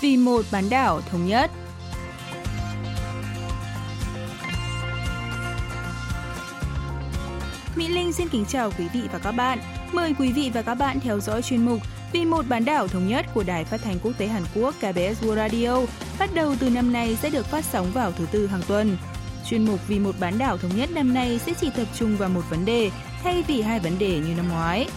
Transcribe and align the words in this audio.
vì 0.00 0.16
một 0.16 0.44
bán 0.52 0.70
đảo 0.70 1.00
thống 1.10 1.26
nhất. 1.26 1.50
Mỹ 7.76 7.88
Linh 7.88 8.12
xin 8.12 8.28
kính 8.28 8.44
chào 8.44 8.70
quý 8.78 8.84
vị 8.92 9.00
và 9.12 9.18
các 9.18 9.32
bạn. 9.32 9.58
Mời 9.92 10.14
quý 10.18 10.32
vị 10.32 10.50
và 10.54 10.62
các 10.62 10.74
bạn 10.74 11.00
theo 11.00 11.20
dõi 11.20 11.42
chuyên 11.42 11.64
mục 11.64 11.80
Vì 12.12 12.24
một 12.24 12.44
bán 12.48 12.64
đảo 12.64 12.88
thống 12.88 13.08
nhất 13.08 13.26
của 13.34 13.42
Đài 13.42 13.64
Phát 13.64 13.80
thanh 13.84 13.98
Quốc 14.02 14.12
tế 14.18 14.26
Hàn 14.26 14.42
Quốc 14.54 14.74
KBS 14.78 15.24
World 15.24 15.36
Radio, 15.36 15.80
bắt 16.18 16.30
đầu 16.34 16.54
từ 16.60 16.70
năm 16.70 16.92
nay 16.92 17.16
sẽ 17.22 17.30
được 17.30 17.46
phát 17.46 17.64
sóng 17.64 17.90
vào 17.92 18.12
thứ 18.12 18.26
tư 18.32 18.46
hàng 18.46 18.62
tuần. 18.68 18.96
Chuyên 19.46 19.64
mục 19.64 19.80
Vì 19.88 19.98
một 19.98 20.14
bán 20.20 20.38
đảo 20.38 20.58
thống 20.58 20.76
nhất 20.76 20.90
năm 20.92 21.14
nay 21.14 21.40
sẽ 21.46 21.52
chỉ 21.60 21.70
tập 21.76 21.86
trung 21.94 22.16
vào 22.16 22.28
một 22.28 22.42
vấn 22.50 22.64
đề 22.64 22.90
thay 23.22 23.44
vì 23.48 23.62
hai 23.62 23.80
vấn 23.80 23.98
đề 23.98 24.18
như 24.18 24.34
năm 24.36 24.48
ngoái. 24.48 24.88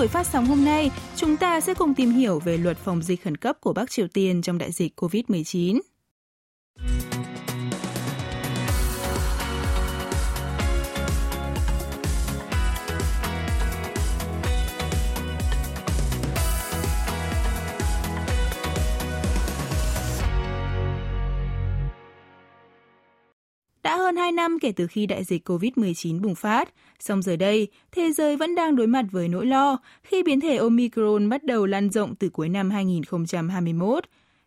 Buổi 0.00 0.08
phát 0.08 0.26
sóng 0.26 0.46
hôm 0.46 0.64
nay, 0.64 0.90
chúng 1.16 1.36
ta 1.36 1.60
sẽ 1.60 1.74
cùng 1.74 1.94
tìm 1.94 2.10
hiểu 2.10 2.38
về 2.38 2.56
luật 2.56 2.78
phòng 2.78 3.02
dịch 3.02 3.24
khẩn 3.24 3.36
cấp 3.36 3.56
của 3.60 3.72
Bắc 3.72 3.90
Triều 3.90 4.08
Tiên 4.08 4.42
trong 4.42 4.58
đại 4.58 4.72
dịch 4.72 5.00
COVID-19. 5.00 5.80
Đã 23.82 23.96
hơn 23.96 24.16
2 24.16 24.32
năm 24.32 24.58
kể 24.58 24.72
từ 24.72 24.86
khi 24.86 25.06
đại 25.06 25.24
dịch 25.24 25.48
COVID-19 25.48 26.20
bùng 26.20 26.34
phát, 26.34 26.68
song 26.98 27.22
giờ 27.22 27.36
đây, 27.36 27.68
thế 27.92 28.12
giới 28.12 28.36
vẫn 28.36 28.54
đang 28.54 28.76
đối 28.76 28.86
mặt 28.86 29.04
với 29.10 29.28
nỗi 29.28 29.46
lo 29.46 29.78
khi 30.02 30.22
biến 30.22 30.40
thể 30.40 30.56
Omicron 30.56 31.28
bắt 31.28 31.44
đầu 31.44 31.66
lan 31.66 31.90
rộng 31.90 32.14
từ 32.14 32.28
cuối 32.28 32.48
năm 32.48 32.70
2021. 32.70 34.04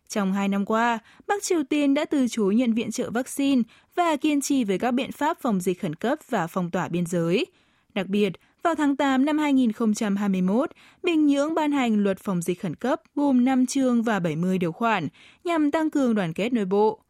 Trong 0.08 0.32
hai 0.32 0.48
năm 0.48 0.64
qua, 0.64 0.98
Bắc 1.26 1.42
Triều 1.42 1.62
Tiên 1.64 1.94
đã 1.94 2.04
từ 2.04 2.26
chối 2.30 2.54
nhận 2.54 2.74
viện 2.74 2.90
trợ 2.90 3.10
vaccine 3.10 3.62
và 3.94 4.16
kiên 4.16 4.40
trì 4.40 4.64
với 4.64 4.78
các 4.78 4.90
biện 4.90 5.12
pháp 5.12 5.38
phòng 5.40 5.60
dịch 5.60 5.80
khẩn 5.80 5.94
cấp 5.94 6.18
và 6.28 6.46
phong 6.46 6.70
tỏa 6.70 6.88
biên 6.88 7.06
giới. 7.06 7.46
Đặc 7.94 8.06
biệt, 8.06 8.32
vào 8.62 8.74
tháng 8.74 8.96
8 8.96 9.24
năm 9.24 9.38
2021, 9.38 10.70
Bình 11.02 11.26
Nhưỡng 11.26 11.54
ban 11.54 11.72
hành 11.72 12.02
luật 12.02 12.18
phòng 12.18 12.42
dịch 12.42 12.60
khẩn 12.60 12.74
cấp 12.74 13.02
gồm 13.14 13.44
5 13.44 13.66
chương 13.66 14.02
và 14.02 14.20
70 14.20 14.58
điều 14.58 14.72
khoản 14.72 15.08
nhằm 15.44 15.70
tăng 15.70 15.90
cường 15.90 16.14
đoàn 16.14 16.32
kết 16.32 16.52
nội 16.52 16.64
bộ. 16.64 17.03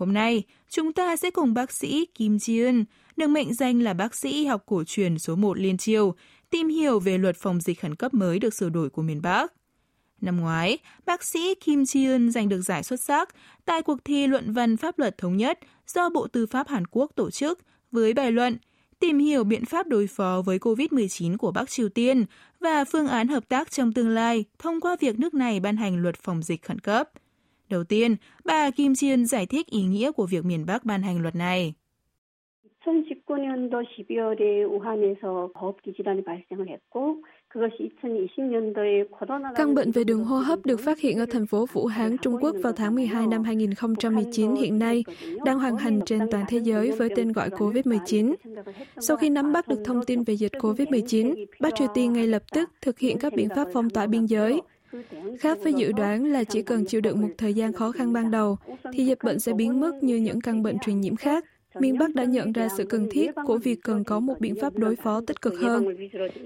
Hôm 0.00 0.12
nay, 0.12 0.42
chúng 0.68 0.92
ta 0.92 1.16
sẽ 1.16 1.30
cùng 1.30 1.54
bác 1.54 1.72
sĩ 1.72 2.06
Kim 2.14 2.36
Ji-eun, 2.36 2.84
được 3.16 3.28
mệnh 3.28 3.54
danh 3.54 3.82
là 3.82 3.94
bác 3.94 4.14
sĩ 4.14 4.44
học 4.44 4.62
cổ 4.66 4.84
truyền 4.84 5.18
số 5.18 5.36
1 5.36 5.58
Liên 5.58 5.76
Triều, 5.76 6.14
tìm 6.50 6.68
hiểu 6.68 7.00
về 7.00 7.18
luật 7.18 7.36
phòng 7.36 7.60
dịch 7.60 7.80
khẩn 7.80 7.94
cấp 7.94 8.14
mới 8.14 8.38
được 8.38 8.54
sửa 8.54 8.68
đổi 8.68 8.90
của 8.90 9.02
miền 9.02 9.22
Bắc. 9.22 9.52
Năm 10.20 10.40
ngoái, 10.40 10.78
bác 11.06 11.24
sĩ 11.24 11.54
Kim 11.54 11.82
Ji-eun 11.82 12.30
giành 12.30 12.48
được 12.48 12.60
giải 12.60 12.82
xuất 12.82 13.00
sắc 13.00 13.34
tại 13.64 13.82
cuộc 13.82 14.04
thi 14.04 14.26
luận 14.26 14.52
văn 14.52 14.76
pháp 14.76 14.98
luật 14.98 15.18
thống 15.18 15.36
nhất 15.36 15.58
do 15.86 16.08
Bộ 16.08 16.26
Tư 16.26 16.46
pháp 16.46 16.68
Hàn 16.68 16.86
Quốc 16.86 17.10
tổ 17.16 17.30
chức 17.30 17.58
với 17.92 18.14
bài 18.14 18.32
luận 18.32 18.58
tìm 18.98 19.18
hiểu 19.18 19.44
biện 19.44 19.64
pháp 19.64 19.86
đối 19.86 20.06
phó 20.06 20.42
với 20.46 20.58
COVID-19 20.58 21.36
của 21.36 21.52
Bắc 21.52 21.70
Triều 21.70 21.88
Tiên 21.88 22.24
và 22.60 22.84
phương 22.84 23.08
án 23.08 23.28
hợp 23.28 23.48
tác 23.48 23.70
trong 23.70 23.92
tương 23.92 24.08
lai 24.08 24.44
thông 24.58 24.80
qua 24.80 24.96
việc 25.00 25.18
nước 25.18 25.34
này 25.34 25.60
ban 25.60 25.76
hành 25.76 25.96
luật 26.02 26.16
phòng 26.16 26.42
dịch 26.42 26.62
khẩn 26.62 26.78
cấp. 26.78 27.10
Đầu 27.69 27.83
tiên, 27.83 28.15
bà 28.45 28.71
Kim 28.71 28.95
Chiên 28.95 29.25
giải 29.25 29.45
thích 29.45 29.67
ý 29.67 29.81
nghĩa 29.81 30.11
của 30.11 30.25
việc 30.25 30.45
miền 30.45 30.65
Bắc 30.65 30.85
ban 30.85 31.01
hành 31.01 31.21
luật 31.21 31.35
này. 31.35 31.73
2019년도 32.85 33.81
12월에 33.81 34.63
우한에서 34.63 35.49
거업기 35.53 35.93
질환이 35.93 36.23
발생을 36.23 36.69
했고 36.69 37.21
Căn 39.55 39.75
bệnh 39.75 39.91
về 39.91 40.03
đường 40.03 40.23
hô 40.23 40.37
hấp 40.37 40.65
được 40.65 40.79
phát 40.79 40.99
hiện 40.99 41.19
ở 41.19 41.25
thành 41.31 41.47
phố 41.47 41.65
Vũ 41.73 41.85
Hán, 41.85 42.17
Trung 42.17 42.37
Quốc 42.41 42.55
vào 42.63 42.73
tháng 42.73 42.95
12 42.95 43.27
năm 43.27 43.43
2019 43.43 44.55
hiện 44.55 44.79
nay 44.79 45.03
đang 45.45 45.59
hoàn 45.59 45.77
hành 45.77 45.99
trên 46.05 46.19
toàn 46.31 46.45
thế 46.49 46.57
giới 46.57 46.91
với 46.91 47.09
tên 47.15 47.31
gọi 47.31 47.49
COVID-19. 47.49 48.35
Sau 48.97 49.17
khi 49.17 49.29
nắm 49.29 49.53
bắt 49.53 49.67
được 49.67 49.81
thông 49.85 50.03
tin 50.05 50.23
về 50.23 50.33
dịch 50.33 50.51
COVID-19, 50.51 51.45
Bắc 51.59 51.75
Triều 51.75 51.87
Tiên 51.93 52.13
ngay 52.13 52.27
lập 52.27 52.43
tức 52.51 52.69
thực 52.81 52.99
hiện 52.99 53.17
các 53.19 53.33
biện 53.33 53.49
pháp 53.55 53.67
phong 53.73 53.89
tỏa 53.89 54.07
biên 54.07 54.25
giới. 54.25 54.61
Khác 55.40 55.58
với 55.62 55.72
dự 55.72 55.92
đoán 55.92 56.24
là 56.24 56.44
chỉ 56.44 56.62
cần 56.62 56.84
chịu 56.84 57.00
đựng 57.00 57.20
một 57.20 57.28
thời 57.38 57.54
gian 57.54 57.72
khó 57.72 57.92
khăn 57.92 58.12
ban 58.12 58.30
đầu, 58.30 58.58
thì 58.92 59.06
dịch 59.06 59.18
bệnh 59.24 59.40
sẽ 59.40 59.52
biến 59.52 59.80
mất 59.80 59.92
như 60.02 60.16
những 60.16 60.40
căn 60.40 60.62
bệnh 60.62 60.78
truyền 60.78 61.00
nhiễm 61.00 61.16
khác 61.16 61.44
miền 61.79 61.97
Bắc 61.97 62.15
đã 62.15 62.23
nhận 62.23 62.51
ra 62.51 62.67
sự 62.69 62.85
cần 62.85 63.07
thiết 63.11 63.31
của 63.45 63.57
việc 63.57 63.79
cần 63.83 64.03
có 64.03 64.19
một 64.19 64.33
biện 64.39 64.55
pháp 64.61 64.77
đối 64.77 64.95
phó 64.95 65.21
tích 65.27 65.41
cực 65.41 65.53
hơn. 65.59 65.85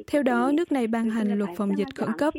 Theo 0.08 0.24
đó, 0.24 0.52
nước 0.54 0.72
này 0.72 0.88
ban 0.88 1.10
hành 1.10 1.38
luật 1.38 1.50
phòng 1.56 1.78
dịch 1.78 1.88
khẩn 1.96 2.10
cấp. 2.18 2.34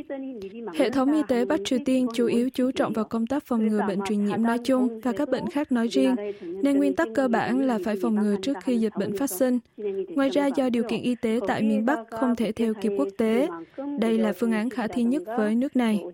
Hệ 0.74 0.90
thống 0.90 1.12
y 1.12 1.22
tế 1.28 1.44
Bắc 1.44 1.60
Triều 1.64 1.78
Tiên 1.84 2.06
chủ 2.14 2.26
yếu 2.26 2.50
chú 2.50 2.70
trọng 2.70 2.92
vào 2.92 3.04
công 3.04 3.26
tác 3.26 3.44
phòng 3.46 3.66
ngừa 3.66 3.80
bệnh 3.88 3.98
truyền 4.08 4.24
nhiễm 4.24 4.42
nói 4.42 4.58
chung 4.58 5.00
và 5.00 5.12
các 5.12 5.28
bệnh 5.28 5.46
khác 5.50 5.72
nói 5.72 5.88
riêng, 5.88 6.16
nên 6.62 6.76
nguyên 6.76 6.94
tắc 6.94 7.08
cơ 7.14 7.28
bản 7.28 7.60
là 7.66 7.78
phải 7.84 7.96
phòng 8.02 8.14
ngừa 8.14 8.36
trước 8.42 8.56
khi 8.62 8.78
dịch 8.78 8.92
bệnh 8.98 9.16
phát 9.16 9.30
sinh. 9.30 9.58
Ngoài 10.16 10.28
ra, 10.28 10.46
do 10.46 10.70
điều 10.70 10.82
kiện 10.88 11.02
y 11.02 11.14
tế 11.14 11.40
tại 11.46 11.62
miền 11.62 11.86
Bắc 11.86 11.98
không 12.10 12.36
thể 12.36 12.52
theo 12.52 12.74
kịp 12.74 12.92
quốc 12.98 13.08
tế, 13.18 13.48
đây 14.00 14.18
là 14.18 14.32
phương 14.32 14.52
án 14.52 14.70
khả 14.70 14.86
thi 14.86 15.02
nhất 15.02 15.22
với 15.36 15.54
nước 15.54 15.76
này. 15.76 16.04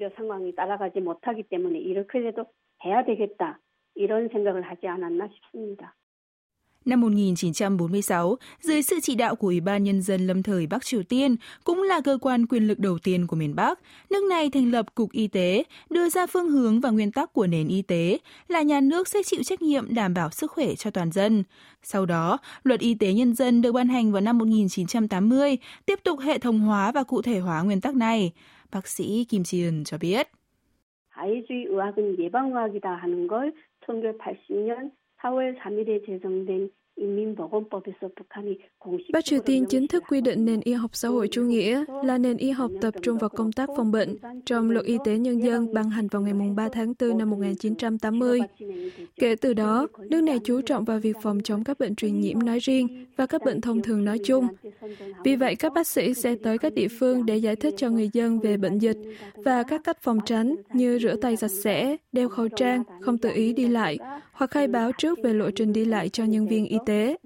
이런 3.97 4.29
생각을 4.29 4.63
하지 4.63 4.87
않았나 4.87 5.27
싶습니다. 5.29 5.97
Năm 6.87 7.01
1946, 7.01 8.37
dưới 8.61 8.83
sự 8.83 9.01
chỉ 9.03 9.15
đạo 9.15 9.37
của 9.37 9.47
Ủy 9.47 9.61
ban 9.61 9.85
Nhân 9.85 10.03
dân 10.03 10.27
lâm 10.27 10.43
thời 10.43 10.67
Bắc 10.67 10.85
Triều 10.85 11.03
Tiên, 11.03 11.37
cũng 11.65 11.83
là 11.83 12.01
cơ 12.01 12.19
quan 12.21 12.47
quyền 12.47 12.67
lực 12.67 12.79
đầu 12.79 12.99
tiên 12.99 13.27
của 13.27 13.37
miền 13.37 13.55
Bắc, 13.55 13.81
nước 14.11 14.25
này 14.31 14.51
thành 14.51 14.71
lập 14.71 14.95
Cục 14.95 15.13
Y 15.13 15.29
tế, 15.29 15.63
đưa 15.91 16.09
ra 16.09 16.27
phương 16.27 16.51
hướng 16.51 16.81
và 16.81 16.91
nguyên 16.91 17.13
tắc 17.13 17.33
của 17.33 17.47
nền 17.47 17.69
y 17.69 17.83
tế 17.83 18.19
là 18.49 18.63
nhà 18.63 18.81
nước 18.81 19.09
sẽ 19.09 19.19
chịu 19.25 19.43
trách 19.43 19.63
nhiệm 19.63 19.95
đảm 19.95 20.15
bảo 20.15 20.31
sức 20.31 20.51
khỏe 20.51 20.75
cho 20.75 20.91
toàn 20.91 21.13
dân. 21.13 21.45
Sau 21.83 22.07
đó, 22.07 22.39
Luật 22.63 22.81
Y 22.81 22.95
tế 22.95 23.13
Nhân 23.13 23.35
dân 23.35 23.63
được 23.63 23.73
ban 23.73 23.89
hành 23.89 24.13
vào 24.13 24.21
năm 24.21 24.39
1980, 24.39 25.59
tiếp 25.87 25.99
tục 26.05 26.21
hệ 26.21 26.39
thống 26.39 26.59
hóa 26.59 26.93
và 26.93 27.03
cụ 27.03 27.23
thể 27.23 27.39
hóa 27.39 27.63
nguyên 27.63 27.81
tắc 27.81 27.97
này. 27.97 28.33
Bác 28.73 28.89
sĩ 28.89 29.25
Kim 29.29 29.43
Ji-eun 29.43 29.85
cho 29.85 29.99
biết. 29.99 30.29
자의주의 31.17 31.65
의학은 31.65 32.19
예방의학이다 32.19 32.95
하는 32.95 33.27
걸 33.27 33.55
1980년 33.87 34.91
4월 35.23 35.55
3일에 35.59 36.01
제정된 36.07 36.71
Bắc 39.13 39.25
Triều 39.25 39.41
Tiên 39.41 39.65
chính 39.69 39.89
thức 39.89 40.05
quy 40.09 40.21
định 40.21 40.45
nền 40.45 40.61
y 40.61 40.73
học 40.73 40.91
xã 40.95 41.09
hội 41.09 41.29
chủ 41.31 41.43
nghĩa 41.43 41.85
là 42.05 42.19
nền 42.19 42.37
y 42.37 42.51
học 42.51 42.71
tập 42.81 42.95
trung 43.03 43.19
vào 43.19 43.29
công 43.29 43.53
tác 43.53 43.69
phòng 43.77 43.93
bệnh 43.93 44.17
trong 44.47 44.71
Luật 44.71 44.85
Y 44.85 44.99
tế 45.05 45.19
Nhân 45.19 45.43
dân 45.43 45.75
ban 45.75 45.91
hành 45.91 46.07
vào 46.07 46.23
ngày 46.23 46.33
3 46.57 46.69
tháng 46.69 46.95
4 47.01 47.19
năm 47.19 47.31
1980. 47.31 48.41
Kể 49.17 49.37
từ 49.37 49.55
đó, 49.55 49.87
nước 49.99 50.21
này 50.21 50.39
chú 50.45 50.61
trọng 50.61 50.85
vào 50.85 50.99
việc 50.99 51.17
phòng 51.23 51.41
chống 51.45 51.65
các 51.65 51.79
bệnh 51.79 51.95
truyền 51.95 52.21
nhiễm 52.21 52.39
nói 52.39 52.59
riêng 52.59 53.07
và 53.17 53.27
các 53.27 53.45
bệnh 53.45 53.61
thông 53.61 53.83
thường 53.83 54.05
nói 54.05 54.19
chung. 54.25 54.47
Vì 55.25 55.37
vậy, 55.37 55.57
các 55.57 55.73
bác 55.73 55.87
sĩ 55.87 56.15
sẽ 56.15 56.35
tới 56.43 56.59
các 56.59 56.75
địa 56.75 56.89
phương 56.89 57.27
để 57.27 57.37
giải 57.37 57.57
thích 57.57 57.75
cho 57.77 57.91
người 57.91 58.11
dân 58.13 58.39
về 58.39 58.57
bệnh 58.57 58.79
dịch 58.79 58.99
và 59.35 59.63
các 59.63 59.81
cách 59.85 60.03
phòng 60.03 60.19
tránh 60.25 60.57
như 60.73 60.99
rửa 60.99 61.17
tay 61.17 61.37
sạch 61.37 61.51
sẽ, 61.65 61.97
đeo 62.13 62.29
khẩu 62.29 62.49
trang, 62.49 62.83
không 63.01 63.19
tự 63.19 63.31
ý 63.35 63.53
đi 63.53 63.69
lại, 63.69 63.99
hoặc 64.42 64.52
khai 64.52 64.68
báo 64.68 64.92
trước 64.98 65.20
về 65.24 65.34
lộ 65.34 65.52
trình 65.52 65.74
đi 65.74 65.86
lại 65.86 66.10
cho 66.10 66.24
nhân 66.24 66.48
viên 66.48 66.66
y 66.66 66.78
tế. 66.86 67.18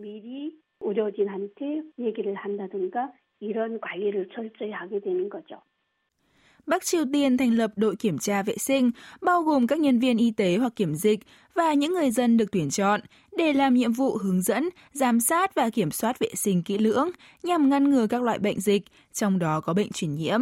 Bắc 6.66 6.86
Triều 6.86 7.04
Tiên 7.14 7.38
thành 7.38 7.52
lập 7.52 7.72
đội 7.76 7.96
kiểm 7.96 8.18
tra 8.18 8.44
vệ 8.44 8.58
sinh, 8.58 8.92
bao 9.22 9.42
gồm 9.42 9.68
các 9.68 9.80
nhân 9.80 10.00
viên 10.00 10.18
y 10.18 10.32
tế 10.32 10.58
hoặc 10.58 10.76
kiểm 10.76 10.96
dịch 10.96 11.20
và 11.54 11.74
những 11.74 11.94
người 11.94 12.12
dân 12.12 12.38
được 12.38 12.52
tuyển 12.52 12.70
chọn 12.70 13.02
để 13.38 13.54
làm 13.54 13.74
nhiệm 13.74 13.94
vụ 13.94 14.18
hướng 14.18 14.42
dẫn, 14.42 14.70
giám 14.92 15.20
sát 15.20 15.56
và 15.56 15.70
kiểm 15.70 15.92
soát 15.92 16.20
vệ 16.20 16.30
sinh 16.36 16.64
kỹ 16.64 16.78
lưỡng 16.78 17.10
nhằm 17.44 17.70
ngăn 17.70 17.90
ngừa 17.90 18.08
các 18.08 18.22
loại 18.22 18.40
bệnh 18.40 18.60
dịch, 18.60 18.84
trong 19.14 19.40
đó 19.40 19.62
có 19.62 19.74
bệnh 19.74 19.92
truyền 19.92 20.16
nhiễm. 20.16 20.42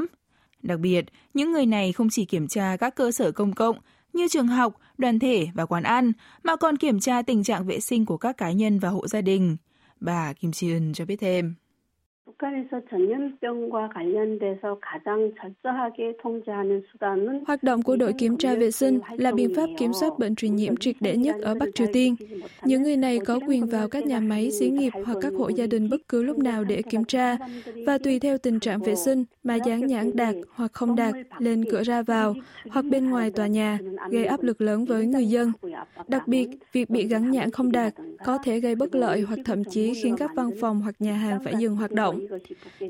Đặc 0.61 0.79
biệt, 0.79 1.05
những 1.33 1.51
người 1.51 1.65
này 1.65 1.91
không 1.91 2.07
chỉ 2.11 2.25
kiểm 2.25 2.47
tra 2.47 2.77
các 2.79 2.95
cơ 2.95 3.11
sở 3.11 3.31
công 3.31 3.53
cộng 3.53 3.77
như 4.13 4.27
trường 4.27 4.47
học, 4.47 4.73
đoàn 4.97 5.19
thể 5.19 5.47
và 5.53 5.65
quán 5.65 5.83
ăn, 5.83 6.11
mà 6.43 6.55
còn 6.55 6.77
kiểm 6.77 6.99
tra 6.99 7.21
tình 7.21 7.43
trạng 7.43 7.65
vệ 7.65 7.79
sinh 7.79 8.05
của 8.05 8.17
các 8.17 8.37
cá 8.37 8.51
nhân 8.51 8.79
và 8.79 8.89
hộ 8.89 9.07
gia 9.07 9.21
đình. 9.21 9.57
Bà 9.99 10.33
Kim 10.33 10.51
Chi-eun 10.51 10.93
cho 10.93 11.05
biết 11.05 11.15
thêm. 11.15 11.55
Hoạt 17.47 17.63
động 17.63 17.81
của 17.81 17.95
đội 17.95 18.13
kiểm 18.13 18.37
tra 18.37 18.55
vệ 18.55 18.71
sinh 18.71 18.99
là 19.17 19.31
biện 19.31 19.55
pháp 19.55 19.67
kiểm 19.77 19.91
soát 19.99 20.19
bệnh 20.19 20.35
truyền 20.35 20.55
nhiễm 20.55 20.77
triệt 20.77 20.95
để 20.99 21.17
nhất 21.17 21.35
ở 21.41 21.55
Bắc 21.55 21.69
Triều 21.75 21.87
Tiên. 21.93 22.15
Những 22.63 22.83
người 22.83 22.97
này 22.97 23.19
có 23.19 23.39
quyền 23.47 23.65
vào 23.65 23.89
các 23.89 24.05
nhà 24.05 24.19
máy, 24.19 24.51
xí 24.51 24.69
nghiệp 24.69 24.93
hoặc 25.05 25.17
các 25.21 25.33
hộ 25.37 25.49
gia 25.49 25.67
đình 25.67 25.89
bất 25.89 26.01
cứ 26.09 26.23
lúc 26.23 26.37
nào 26.37 26.63
để 26.63 26.81
kiểm 26.81 27.03
tra 27.05 27.37
và 27.85 27.97
tùy 27.97 28.19
theo 28.19 28.37
tình 28.37 28.59
trạng 28.59 28.81
vệ 28.81 28.95
sinh 28.95 29.25
mà 29.43 29.55
dán 29.55 29.87
nhãn 29.87 30.11
đạt 30.15 30.35
hoặc 30.55 30.73
không 30.73 30.95
đạt 30.95 31.13
lên 31.39 31.63
cửa 31.71 31.83
ra 31.83 32.01
vào 32.01 32.35
hoặc 32.69 32.85
bên 32.85 33.09
ngoài 33.09 33.31
tòa 33.31 33.47
nhà, 33.47 33.79
gây 34.09 34.25
áp 34.25 34.43
lực 34.43 34.61
lớn 34.61 34.85
với 34.85 35.05
người 35.05 35.25
dân. 35.25 35.51
Đặc 36.07 36.27
biệt, 36.27 36.49
việc 36.71 36.89
bị 36.89 37.07
gắn 37.07 37.31
nhãn 37.31 37.51
không 37.51 37.71
đạt 37.71 37.93
có 38.25 38.37
thể 38.37 38.59
gây 38.59 38.75
bất 38.75 38.95
lợi 38.95 39.21
hoặc 39.21 39.39
thậm 39.45 39.63
chí 39.63 39.93
khiến 40.03 40.15
các 40.17 40.31
văn 40.35 40.49
phòng 40.61 40.81
hoặc 40.81 40.95
nhà 40.99 41.13
hàng 41.13 41.39
phải 41.43 41.53
dừng 41.59 41.75
hoạt 41.75 41.91
động. 41.91 42.12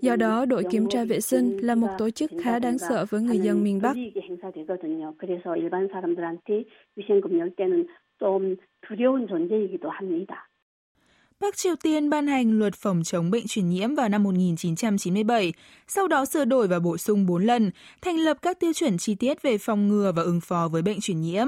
Do 0.01 0.15
đó, 0.15 0.45
đội 0.45 0.63
kiểm 0.71 0.87
tra 0.89 1.05
vệ 1.05 1.21
sinh 1.21 1.57
là 1.57 1.75
một 1.75 1.89
tổ 1.97 2.09
chức 2.09 2.31
khá 2.41 2.59
đáng 2.59 2.77
sợ 2.77 3.05
với 3.09 3.21
người 3.21 3.39
dân 3.39 3.63
miền 3.63 3.81
Bắc. 3.81 3.95
Bắc 11.39 11.55
Triều 11.57 11.75
Tiên 11.75 12.09
ban 12.09 12.27
hành 12.27 12.59
luật 12.59 12.75
phòng 12.75 13.01
chống 13.03 13.31
bệnh 13.31 13.47
truyền 13.47 13.69
nhiễm 13.69 13.95
vào 13.95 14.09
năm 14.09 14.23
1997, 14.23 15.53
sau 15.87 16.07
đó 16.07 16.25
sửa 16.25 16.45
đổi 16.45 16.67
và 16.67 16.79
bổ 16.79 16.97
sung 16.97 17.25
4 17.25 17.43
lần, 17.43 17.71
thành 18.01 18.17
lập 18.17 18.37
các 18.41 18.59
tiêu 18.59 18.73
chuẩn 18.73 18.97
chi 18.97 19.15
tiết 19.15 19.41
về 19.41 19.57
phòng 19.57 19.87
ngừa 19.87 20.11
và 20.15 20.21
ứng 20.21 20.39
phó 20.41 20.67
với 20.71 20.81
bệnh 20.81 20.99
truyền 21.01 21.21
nhiễm. 21.21 21.47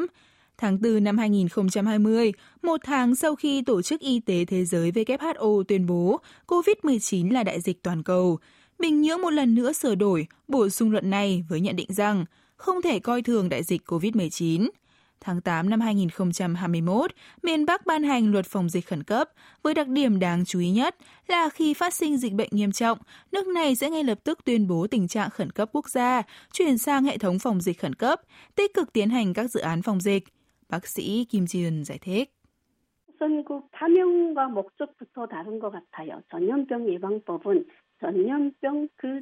Tháng 0.58 0.82
4 0.82 1.04
năm 1.04 1.18
2020, 1.18 2.32
một 2.62 2.82
tháng 2.84 3.16
sau 3.16 3.36
khi 3.36 3.62
Tổ 3.62 3.82
chức 3.82 4.02
Y 4.02 4.20
tế 4.20 4.46
Thế 4.46 4.66
giới 4.66 4.92
WHO 4.92 5.64
tuyên 5.64 5.86
bố 5.86 6.20
COVID-19 6.48 7.34
là 7.34 7.44
đại 7.44 7.62
dịch 7.62 7.84
toàn 7.84 8.04
cầu, 8.04 8.40
Bình 8.80 9.02
Nhưỡng 9.02 9.22
một 9.22 9.30
lần 9.30 9.56
nữa 9.56 9.74
sửa 9.74 9.96
đổi, 9.96 10.28
bổ 10.48 10.70
sung 10.70 10.92
luận 10.92 11.10
này 11.10 11.44
với 11.50 11.62
nhận 11.62 11.76
định 11.76 11.94
rằng 11.94 12.26
không 12.56 12.82
thể 12.82 13.00
coi 13.00 13.22
thường 13.22 13.50
đại 13.50 13.64
dịch 13.64 13.82
COVID-19. 13.86 14.70
Tháng 15.22 15.42
8 15.42 15.70
năm 15.70 15.82
2021, 15.82 17.12
miền 17.44 17.66
Bắc 17.66 17.86
ban 17.86 18.04
hành 18.04 18.32
luật 18.32 18.46
phòng 18.46 18.70
dịch 18.70 18.88
khẩn 18.88 19.04
cấp, 19.04 19.30
với 19.64 19.74
đặc 19.74 19.88
điểm 19.88 20.20
đáng 20.20 20.46
chú 20.46 20.60
ý 20.60 20.70
nhất 20.70 20.96
là 21.28 21.50
khi 21.50 21.74
phát 21.74 21.94
sinh 21.94 22.18
dịch 22.18 22.34
bệnh 22.34 22.50
nghiêm 22.52 22.72
trọng, 22.72 22.98
nước 23.32 23.48
này 23.48 23.76
sẽ 23.76 23.90
ngay 23.90 24.04
lập 24.04 24.20
tức 24.24 24.40
tuyên 24.46 24.68
bố 24.68 24.88
tình 24.88 25.08
trạng 25.08 25.30
khẩn 25.30 25.52
cấp 25.52 25.70
quốc 25.74 25.90
gia, 25.90 26.22
chuyển 26.54 26.78
sang 26.78 27.04
hệ 27.04 27.18
thống 27.18 27.40
phòng 27.40 27.62
dịch 27.62 27.80
khẩn 27.80 27.96
cấp, 27.96 28.22
tích 28.56 28.74
cực 28.74 28.94
tiến 28.94 29.10
hành 29.10 29.34
các 29.34 29.52
dự 29.52 29.60
án 29.60 29.82
phòng 29.82 30.02
dịch. 30.02 30.24
Bác 30.69 30.87
sĩ 30.87 31.27
Kim 31.31 31.45
Ji 31.45 31.85
giải 31.85 31.99
thích. 31.99 32.31
우선국 33.21 33.69
사명과 33.73 34.49
목적부터 34.49 35.27
다른 35.27 35.59
것 35.59 35.71
같아요. 35.71 36.23
전염병 36.31 36.89
예방법은 36.89 37.65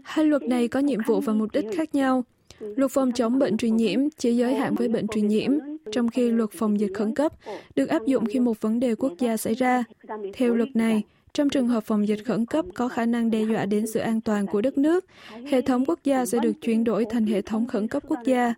Hai 0.05 0.27
luật 0.27 0.43
này 0.43 0.69
có 0.69 0.81
nhiệm 0.81 1.01
vụ 1.07 1.21
và 1.21 1.33
mục 1.33 1.49
đích 1.53 1.65
khác 1.77 1.95
nhau. 1.95 2.25
Luật 2.59 2.91
phòng 2.91 3.13
chống 3.13 3.39
bệnh 3.39 3.57
truyền 3.57 3.77
nhiễm 3.77 4.11
chỉ 4.11 4.37
giới 4.37 4.55
hạn 4.55 4.75
với 4.75 4.89
bệnh 4.89 5.09
truyền 5.09 5.29
nhiễm, 5.29 5.51
trong 5.93 6.09
khi 6.09 6.31
luật 6.31 6.51
phòng 6.53 6.81
dịch 6.81 6.91
khẩn 6.95 7.15
cấp 7.15 7.33
được 7.75 7.87
áp 7.87 8.03
dụng 8.07 8.27
khi 8.27 8.41
một 8.41 8.61
vấn 8.61 8.81
đề 8.81 8.95
quốc 8.95 9.13
gia 9.19 9.37
xảy 9.37 9.55
ra. 9.55 9.85
Theo 10.33 10.55
luật 10.55 10.69
này, 10.75 11.03
trong 11.34 11.50
trường 11.50 11.68
hợp 11.68 11.84
phòng 11.84 12.08
dịch 12.08 12.26
khẩn 12.26 12.46
cấp 12.46 12.66
có 12.76 12.88
khả 12.88 13.06
năng 13.06 13.32
đe 13.32 13.44
dọa 13.44 13.66
đến 13.66 13.88
sự 13.88 14.00
an 14.00 14.22
toàn 14.22 14.48
của 14.48 14.62
đất 14.62 14.78
nước, 14.78 15.06
hệ 15.48 15.62
thống 15.62 15.86
quốc 15.86 16.00
gia 16.04 16.26
sẽ 16.26 16.40
được 16.40 16.52
chuyển 16.62 16.84
đổi 16.84 17.06
thành 17.10 17.26
hệ 17.26 17.42
thống 17.42 17.68
khẩn 17.68 17.88
cấp 17.88 18.04
quốc 18.08 18.20
gia. 18.26 18.54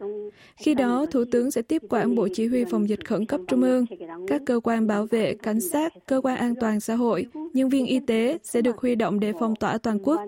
Khi 0.57 0.75
đó, 0.75 1.06
Thủ 1.12 1.24
tướng 1.31 1.51
sẽ 1.51 1.62
tiếp 1.62 1.81
quản 1.89 2.16
Bộ 2.16 2.27
Chỉ 2.33 2.48
huy 2.48 2.66
Phòng 2.66 2.89
dịch 2.89 3.06
khẩn 3.06 3.25
cấp 3.25 3.42
Trung 3.48 3.62
ương. 3.62 3.86
Các 4.27 4.42
cơ 4.45 4.60
quan 4.63 4.88
bảo 4.88 5.06
vệ, 5.06 5.36
cảnh 5.36 5.62
sát, 5.62 5.94
cơ 6.06 6.22
quan 6.24 6.38
an 6.38 6.54
toàn 6.60 6.80
xã 6.80 6.95
hội, 6.95 7.25
nhân 7.54 7.69
viên 7.69 7.86
y 7.86 8.00
tế 8.00 8.38
sẽ 8.44 8.62
được 8.62 8.77
huy 8.77 8.95
động 8.95 9.19
để 9.19 9.33
phong 9.39 9.56
tỏa 9.56 9.77
toàn 9.77 10.00
quốc. 10.04 10.22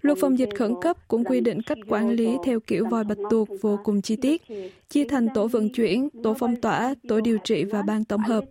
Luật 0.00 0.18
phòng 0.20 0.38
dịch 0.38 0.50
khẩn 0.56 0.74
cấp 0.82 1.08
cũng 1.08 1.24
quy 1.24 1.40
định 1.40 1.62
cách 1.62 1.78
quản 1.88 2.10
lý 2.10 2.36
theo 2.44 2.60
kiểu 2.60 2.86
vòi 2.90 3.04
bạch 3.04 3.18
tuộc 3.30 3.48
vô 3.60 3.78
cùng 3.84 4.02
chi 4.02 4.16
tiết, 4.16 4.42
chia 4.88 5.04
thành 5.04 5.26
tổ 5.34 5.46
vận 5.46 5.68
chuyển, 5.68 6.08
tổ 6.22 6.34
phong 6.34 6.56
tỏa, 6.56 6.94
tổ 7.08 7.20
điều 7.20 7.38
trị 7.44 7.64
và 7.64 7.82
ban 7.82 8.04
tổng 8.04 8.20
hợp. 8.20 8.44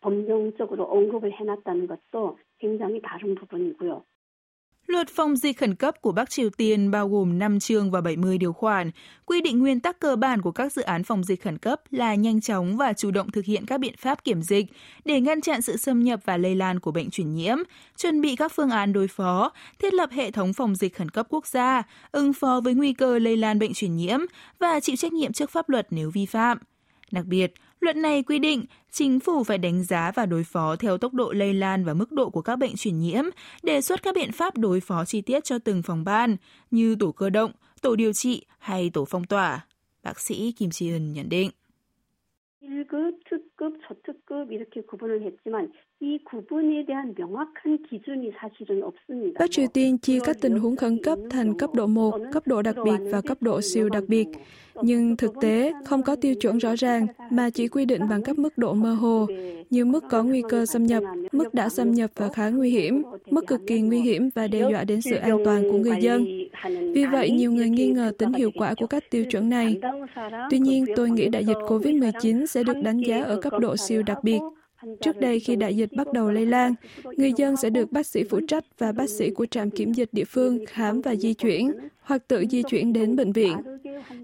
법령적으로 0.00 0.84
언급을 0.84 1.32
해놨다는 1.32 1.86
것도 1.86 2.38
굉장히 2.58 3.00
다른 3.02 3.34
부분이고요. 3.34 4.04
Luật 4.86 5.08
phòng 5.08 5.36
dịch 5.36 5.58
khẩn 5.58 5.74
cấp 5.74 5.94
của 6.00 6.12
Bắc 6.12 6.30
Triều 6.30 6.50
Tiên 6.50 6.90
bao 6.90 7.08
gồm 7.08 7.38
5 7.38 7.60
chương 7.60 7.90
và 7.90 8.00
70 8.00 8.38
điều 8.38 8.52
khoản, 8.52 8.90
quy 9.26 9.40
định 9.40 9.58
nguyên 9.58 9.80
tắc 9.80 10.00
cơ 10.00 10.16
bản 10.16 10.42
của 10.42 10.52
các 10.52 10.72
dự 10.72 10.82
án 10.82 11.02
phòng 11.04 11.24
dịch 11.24 11.42
khẩn 11.42 11.58
cấp 11.58 11.80
là 11.90 12.14
nhanh 12.14 12.40
chóng 12.40 12.76
và 12.76 12.92
chủ 12.92 13.10
động 13.10 13.30
thực 13.30 13.44
hiện 13.44 13.66
các 13.66 13.80
biện 13.80 13.94
pháp 13.98 14.24
kiểm 14.24 14.42
dịch 14.42 14.66
để 15.04 15.20
ngăn 15.20 15.40
chặn 15.40 15.62
sự 15.62 15.76
xâm 15.76 16.02
nhập 16.02 16.20
và 16.24 16.36
lây 16.36 16.54
lan 16.54 16.80
của 16.80 16.92
bệnh 16.92 17.10
truyền 17.10 17.34
nhiễm, 17.34 17.56
chuẩn 17.96 18.20
bị 18.20 18.36
các 18.36 18.52
phương 18.52 18.70
án 18.70 18.92
đối 18.92 19.08
phó, 19.08 19.52
thiết 19.78 19.94
lập 19.94 20.10
hệ 20.12 20.30
thống 20.30 20.52
phòng 20.52 20.74
dịch 20.74 20.94
khẩn 20.96 21.08
cấp 21.08 21.26
quốc 21.30 21.46
gia, 21.46 21.82
ứng 22.12 22.32
phó 22.32 22.60
với 22.64 22.74
nguy 22.74 22.92
cơ 22.92 23.18
lây 23.18 23.36
lan 23.36 23.58
bệnh 23.58 23.74
truyền 23.74 23.96
nhiễm 23.96 24.20
và 24.58 24.80
chịu 24.80 24.96
trách 24.96 25.12
nhiệm 25.12 25.32
trước 25.32 25.50
pháp 25.50 25.68
luật 25.68 25.86
nếu 25.90 26.10
vi 26.10 26.26
phạm. 26.26 26.58
Đặc 27.10 27.24
biệt, 27.26 27.52
Luật 27.80 27.96
này 27.96 28.22
quy 28.22 28.38
định 28.38 28.64
chính 28.90 29.20
phủ 29.20 29.44
phải 29.44 29.58
đánh 29.58 29.84
giá 29.84 30.12
và 30.14 30.26
đối 30.26 30.44
phó 30.44 30.76
theo 30.76 30.98
tốc 30.98 31.14
độ 31.14 31.32
lây 31.32 31.54
lan 31.54 31.84
và 31.84 31.94
mức 31.94 32.12
độ 32.12 32.30
của 32.30 32.42
các 32.42 32.56
bệnh 32.56 32.76
truyền 32.76 32.98
nhiễm, 32.98 33.24
đề 33.62 33.80
xuất 33.80 34.02
các 34.02 34.14
biện 34.14 34.32
pháp 34.32 34.56
đối 34.56 34.80
phó 34.80 35.04
chi 35.04 35.20
tiết 35.20 35.44
cho 35.44 35.58
từng 35.58 35.82
phòng 35.82 36.04
ban 36.04 36.36
như 36.70 36.96
tổ 37.00 37.12
cơ 37.12 37.30
động, 37.30 37.52
tổ 37.82 37.96
điều 37.96 38.12
trị 38.12 38.46
hay 38.58 38.90
tổ 38.90 39.04
phong 39.04 39.24
tỏa. 39.24 39.66
Bác 40.02 40.20
sĩ 40.20 40.52
Kim 40.52 40.70
Chi 40.70 40.90
Eun 40.90 41.12
nhận 41.12 41.28
định. 41.28 41.50
1급, 42.64 43.20
특급, 43.30 43.78
저특급 43.88 44.50
이렇게 44.50 44.80
구분을 44.82 45.22
했지만 45.22 45.72
Bắc 49.39 49.51
Triều 49.51 49.67
Tiên 49.73 49.97
chia 49.97 50.19
các 50.25 50.37
tình 50.41 50.59
huống 50.59 50.75
khẩn 50.75 50.97
cấp 51.03 51.19
thành 51.29 51.57
cấp 51.57 51.69
độ 51.73 51.87
1, 51.87 52.19
cấp 52.31 52.47
độ 52.47 52.61
đặc 52.61 52.75
biệt 52.85 52.97
và 53.11 53.21
cấp 53.21 53.37
độ 53.41 53.61
siêu 53.61 53.89
đặc 53.89 54.03
biệt. 54.07 54.27
Nhưng 54.81 55.17
thực 55.17 55.33
tế 55.41 55.73
không 55.85 56.03
có 56.03 56.15
tiêu 56.15 56.35
chuẩn 56.35 56.57
rõ 56.57 56.75
ràng 56.75 57.07
mà 57.31 57.49
chỉ 57.49 57.67
quy 57.67 57.85
định 57.85 58.01
bằng 58.09 58.23
các 58.23 58.39
mức 58.39 58.57
độ 58.57 58.73
mơ 58.73 58.93
hồ 58.93 59.27
như 59.69 59.85
mức 59.85 60.03
có 60.09 60.23
nguy 60.23 60.43
cơ 60.49 60.65
xâm 60.65 60.83
nhập, 60.83 61.03
mức 61.31 61.53
đã 61.53 61.69
xâm 61.69 61.91
nhập 61.91 62.11
và 62.15 62.29
khá 62.29 62.49
nguy 62.49 62.69
hiểm, 62.69 63.03
mức 63.29 63.47
cực 63.47 63.61
kỳ 63.67 63.81
nguy 63.81 64.01
hiểm 64.01 64.29
và 64.35 64.47
đe 64.47 64.71
dọa 64.71 64.83
đến 64.83 65.01
sự 65.01 65.15
an 65.15 65.37
toàn 65.45 65.71
của 65.71 65.77
người 65.77 65.97
dân. 66.01 66.25
Vì 66.93 67.05
vậy, 67.11 67.29
nhiều 67.29 67.51
người 67.51 67.69
nghi 67.69 67.87
ngờ 67.87 68.11
tính 68.17 68.33
hiệu 68.33 68.51
quả 68.55 68.73
của 68.77 68.87
các 68.87 69.03
tiêu 69.09 69.25
chuẩn 69.25 69.49
này. 69.49 69.79
Tuy 70.49 70.59
nhiên, 70.59 70.85
tôi 70.95 71.09
nghĩ 71.09 71.29
đại 71.29 71.45
dịch 71.45 71.57
COVID-19 71.67 72.45
sẽ 72.45 72.63
được 72.63 72.77
đánh 72.83 72.99
giá 72.99 73.23
ở 73.23 73.41
cấp 73.41 73.53
độ 73.59 73.77
siêu 73.77 74.03
đặc 74.03 74.23
biệt 74.23 74.39
Trước 75.01 75.19
đây 75.19 75.39
khi 75.39 75.55
đại 75.55 75.75
dịch 75.75 75.93
bắt 75.93 76.13
đầu 76.13 76.31
lây 76.31 76.45
lan, 76.45 76.73
người 77.17 77.33
dân 77.37 77.55
sẽ 77.55 77.69
được 77.69 77.91
bác 77.91 78.07
sĩ 78.07 78.23
phụ 78.23 78.39
trách 78.47 78.63
và 78.77 78.91
bác 78.91 79.09
sĩ 79.09 79.29
của 79.29 79.45
trạm 79.45 79.69
kiểm 79.69 79.93
dịch 79.93 80.09
địa 80.11 80.25
phương 80.25 80.65
khám 80.65 81.01
và 81.01 81.15
di 81.15 81.33
chuyển 81.33 81.71
hoặc 82.08 82.22
tự 82.28 82.44
di 82.50 82.62
chuyển 82.62 82.92
đến 82.92 83.16
bệnh 83.16 83.32
viện. 83.32 83.56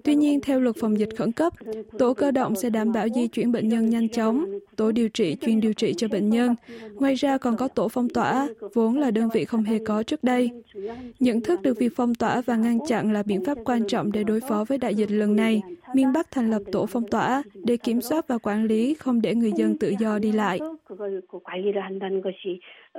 Tuy 0.04 0.14
nhiên, 0.14 0.40
theo 0.40 0.60
luật 0.60 0.76
phòng 0.76 0.98
dịch 0.98 1.08
khẩn 1.16 1.32
cấp, 1.32 1.52
tổ 1.98 2.14
cơ 2.14 2.30
động 2.30 2.54
sẽ 2.54 2.70
đảm 2.70 2.92
bảo 2.92 3.08
di 3.08 3.26
chuyển 3.26 3.52
bệnh 3.52 3.68
nhân 3.68 3.90
nhanh 3.90 4.08
chóng, 4.08 4.46
tổ 4.76 4.92
điều 4.92 5.08
trị 5.08 5.36
chuyên 5.40 5.60
điều 5.60 5.72
trị 5.72 5.94
cho 5.96 6.08
bệnh 6.08 6.30
nhân. 6.30 6.54
Ngoài 6.94 7.14
ra 7.14 7.38
còn 7.38 7.56
có 7.56 7.68
tổ 7.68 7.88
phong 7.88 8.08
tỏa, 8.08 8.48
vốn 8.74 8.98
là 8.98 9.10
đơn 9.10 9.28
vị 9.34 9.44
không 9.44 9.62
hề 9.62 9.78
có 9.86 10.02
trước 10.02 10.24
đây. 10.24 10.50
Nhận 11.18 11.40
thức 11.40 11.62
được 11.62 11.78
việc 11.78 11.92
phong 11.96 12.14
tỏa 12.14 12.40
và 12.40 12.56
ngăn 12.56 12.78
chặn 12.86 13.12
là 13.12 13.22
biện 13.22 13.44
pháp 13.44 13.58
quan 13.64 13.86
trọng 13.86 14.12
để 14.12 14.24
đối 14.24 14.40
phó 14.40 14.64
với 14.68 14.78
đại 14.78 14.94
dịch 14.94 15.10
lần 15.10 15.36
này. 15.36 15.62
Miền 15.94 16.12
Bắc 16.12 16.30
thành 16.30 16.50
lập 16.50 16.62
tổ 16.72 16.86
phong 16.86 17.08
tỏa 17.08 17.42
để 17.54 17.76
kiểm 17.76 18.00
soát 18.00 18.28
và 18.28 18.38
quản 18.38 18.64
lý 18.64 18.94
không 18.94 19.22
để 19.22 19.34
người 19.34 19.52
dân 19.56 19.78
tự 19.78 19.94
do 20.00 20.18
đi 20.18 20.32
lại. 20.32 20.60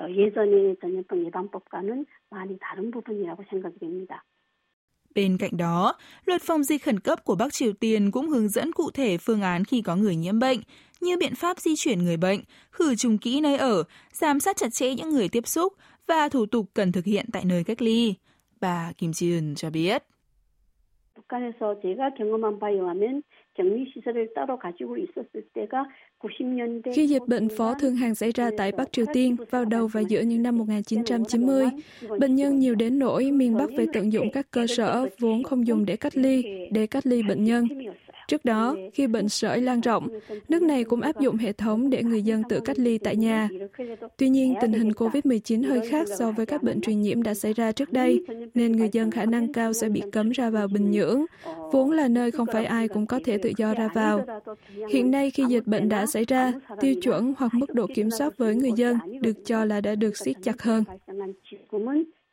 예전의 0.10 0.78
전염병 0.82 1.25
예방법과는 1.25 2.06
많이 2.30 2.58
다른 2.60 2.92
부분이라고 2.92 3.44
생각이 3.50 3.78
됩니다. 3.80 4.24
Bên 5.16 5.38
cạnh 5.38 5.58
đó, 5.58 5.96
luật 6.25 6.42
phòng 6.42 6.63
dịch 6.63 6.84
khẩn 6.84 7.00
cấp 7.00 7.24
của 7.24 7.36
Bắc 7.36 7.54
Triều 7.54 7.74
Tiên 7.74 8.12
cũng 8.12 8.30
hướng 8.30 8.50
dẫn 8.50 8.72
cụ 8.72 8.92
thể 8.92 9.18
phương 9.18 9.42
án 9.42 9.66
khi 9.66 9.82
có 9.82 9.96
người 9.96 10.16
nhiễm 10.16 10.40
bệnh, 10.40 10.60
như 11.01 11.18
biện 11.18 11.36
pháp 11.36 11.60
di 11.60 11.75
chuyển 11.75 12.04
người 12.04 12.18
bệnh, 12.18 12.40
khử 12.72 12.96
trùng 12.96 13.18
kỹ 13.18 13.42
nơi 13.42 13.58
ở, 13.58 13.84
giám 14.12 14.40
sát 14.40 14.58
chặt 14.58 14.74
chẽ 14.74 14.96
những 14.96 15.10
người 15.10 15.30
tiếp 15.30 15.48
xúc 15.48 15.74
và 16.08 16.30
thủ 16.30 16.46
tục 16.46 16.66
cần 16.74 16.92
thực 16.92 17.06
hiện 17.06 17.25
tại 17.34 17.46
nơi 17.46 17.63
cách 17.63 17.82
ly. 17.82 18.16
Bà 18.62 18.92
Kim 18.98 19.12
Ji-eun 19.12 19.56
cho 19.56 19.70
biết. 19.70 20.04
북한에서 21.16 21.80
제가 21.82 22.13
경험한 22.16 22.60
바에 22.60 22.74
의하면 22.74 23.24
격리시설을 23.56 24.34
따로 24.34 24.58
가지고 24.58 24.98
있었을 24.98 25.48
때가 25.54 25.86
khi 26.95 27.06
dịch 27.06 27.23
bệnh 27.26 27.49
phó 27.49 27.75
thương 27.75 27.97
hàng 27.97 28.14
xảy 28.14 28.33
ra 28.33 28.50
tại 28.56 28.73
Bắc 28.73 28.92
Triều 28.92 29.04
Tiên 29.12 29.37
vào 29.50 29.64
đầu 29.64 29.87
và 29.87 30.00
giữa 30.00 30.21
những 30.21 30.42
năm 30.42 30.59
1990, 30.59 31.66
bệnh 32.18 32.37
nhân 32.37 32.59
nhiều 32.59 32.75
đến 32.75 32.99
nỗi 32.99 33.30
miền 33.30 33.56
Bắc 33.56 33.71
phải 33.76 33.87
tận 33.92 34.12
dụng 34.12 34.30
các 34.33 34.50
cơ 34.50 34.66
sở 34.66 35.06
vốn 35.18 35.42
không 35.42 35.66
dùng 35.66 35.85
để 35.85 35.97
cách 35.97 36.16
ly, 36.16 36.45
để 36.71 36.87
cách 36.87 37.06
ly 37.06 37.23
bệnh 37.23 37.45
nhân. 37.45 37.68
Trước 38.28 38.46
đó, 38.46 38.75
khi 38.94 39.08
bệnh 39.08 39.30
sởi 39.30 39.62
lan 39.62 39.82
rộng, 39.82 40.08
nước 40.50 40.62
này 40.62 40.84
cũng 40.84 41.01
áp 41.01 41.20
dụng 41.20 41.38
hệ 41.38 41.54
thống 41.54 41.90
để 41.90 42.04
người 42.04 42.22
dân 42.22 42.44
tự 42.50 42.60
cách 42.60 42.80
ly 42.80 42.98
tại 42.98 43.16
nhà. 43.16 43.50
Tuy 44.18 44.30
nhiên, 44.30 44.54
tình 44.62 44.74
hình 44.74 44.90
COVID-19 44.90 45.68
hơi 45.68 45.88
khác 45.90 46.08
so 46.18 46.32
với 46.32 46.46
các 46.46 46.63
bệnh 46.63 46.82
truyền 46.82 47.01
nhiễm 47.01 47.24
đã 47.24 47.34
xảy 47.34 47.54
ra 47.54 47.72
trước 47.72 47.94
đây, 47.94 48.25
nên 48.54 48.72
người 48.72 48.90
dân 48.92 49.12
khả 49.12 49.25
năng 49.25 49.54
cao 49.54 49.74
sẽ 49.74 49.90
bị 49.90 50.01
cấm 50.12 50.30
ra 50.30 50.50
vào 50.50 50.68
Bình 50.68 50.92
Nhưỡng, 50.92 51.25
vốn 51.72 51.92
là 51.92 52.08
nơi 52.08 52.32
không 52.32 52.48
phải 52.51 52.66
ai 52.66 52.88
cũng 52.88 53.06
có 53.06 53.20
thể 53.25 53.38
tự 53.38 53.51
do 53.58 53.74
ra 53.74 53.90
vào. 53.94 54.25
Hiện 54.90 55.12
nay, 55.12 55.32
khi 55.32 55.44
dịch 55.50 55.68
bệnh 55.68 55.90
đã 55.90 56.06
xảy 56.06 56.25
ra, 56.25 56.54
tiêu 56.80 56.96
chuẩn 57.01 57.34
hoặc 57.38 57.51
mức 57.54 57.74
độ 57.74 57.88
kiểm 57.96 58.10
soát 58.10 58.38
với 58.38 58.56
người 58.56 58.72
dân 58.75 58.98
được 59.22 59.46
cho 59.46 59.66
là 59.66 59.82
đã 59.82 59.96
được 59.96 60.18
siết 60.18 60.36
chặt 60.44 60.62
hơn. 60.62 60.84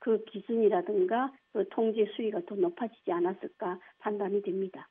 그 0.01 0.25
기준이라든가 0.31 1.33
그 1.53 1.69
통제 1.71 2.07
수위가 2.15 2.41
더 2.47 2.55
높아지지 2.55 3.11
않았을까 3.11 3.79
판단이 3.99 4.41
됩니다. 4.43 4.89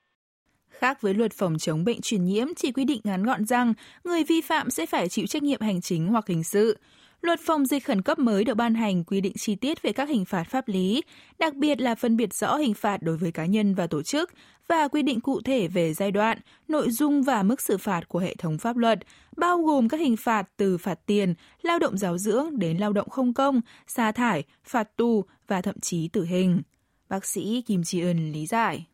Khác 0.79 1.01
với 1.01 1.15
luật 1.15 1.33
phòng 1.33 1.59
chống 1.59 1.85
bệnh 1.85 2.01
truyền 2.01 2.25
nhiễm 2.25 2.47
chỉ 2.57 2.73
quy 2.73 2.85
định 2.85 3.01
ngắn 3.05 3.23
gọn 3.23 3.47
rằng 3.47 3.75
người 4.05 4.25
vi 4.25 4.41
phạm 4.41 4.71
sẽ 4.71 4.87
phải 4.87 5.09
chịu 5.09 5.27
trách 5.27 5.43
nhiệm 5.43 5.61
hành 5.61 5.81
chính 5.81 6.09
hoặc 6.09 6.27
hình 6.27 6.45
sự. 6.45 6.79
Luật 7.21 7.41
phòng 7.47 7.67
dịch 7.67 7.85
khẩn 7.85 8.03
cấp 8.03 8.19
mới 8.19 8.45
được 8.45 8.55
ban 8.55 8.75
hành 8.75 9.05
quy 9.05 9.21
định 9.21 9.33
chi 9.39 9.55
tiết 9.55 9.83
về 9.83 9.93
các 9.93 10.09
hình 10.09 10.25
phạt 10.25 10.45
pháp 10.45 10.69
lý, 10.69 11.03
đặc 11.39 11.55
biệt 11.55 11.81
là 11.81 11.95
phân 11.95 12.17
biệt 12.17 12.35
rõ 12.35 12.57
hình 12.57 12.75
phạt 12.75 13.03
đối 13.03 13.17
với 13.17 13.33
cá 13.33 13.47
nhân 13.47 13.75
và 13.75 13.87
tổ 13.87 14.03
chức 14.03 14.31
và 14.69 14.89
quy 14.89 15.03
định 15.03 15.21
cụ 15.21 15.41
thể 15.41 15.69
về 15.69 15.95
giai 15.95 16.11
đoạn, 16.11 16.39
nội 16.69 16.91
dung 16.91 17.23
và 17.23 17.43
mức 17.43 17.61
xử 17.61 17.79
phạt 17.79 18.09
của 18.09 18.19
hệ 18.19 18.35
thống 18.35 18.59
pháp 18.59 18.77
luật, 18.77 18.99
bao 19.37 19.59
gồm 19.59 19.89
các 19.89 20.01
hình 20.01 20.17
phạt 20.17 20.49
từ 20.57 20.79
phạt 20.79 20.99
tiền, 21.07 21.35
lao 21.63 21.79
động 21.79 21.99
giáo 21.99 22.19
dưỡng 22.19 22.59
đến 22.59 22.77
lao 22.77 22.93
động 22.93 23.09
không 23.09 23.35
công, 23.35 23.61
sa 23.87 24.13
thải, 24.13 24.45
phạt 24.65 24.97
tù 24.97 25.25
và 25.47 25.63
thậm 25.63 25.81
chí 25.81 26.09
tử 26.09 26.25
hình. 26.25 26.63
Bác 27.09 27.27
sĩ 27.27 27.63
Kim 27.67 27.85
Chi 27.85 28.01
Ân 28.01 28.33
lý 28.33 28.47
giải. 28.47 28.87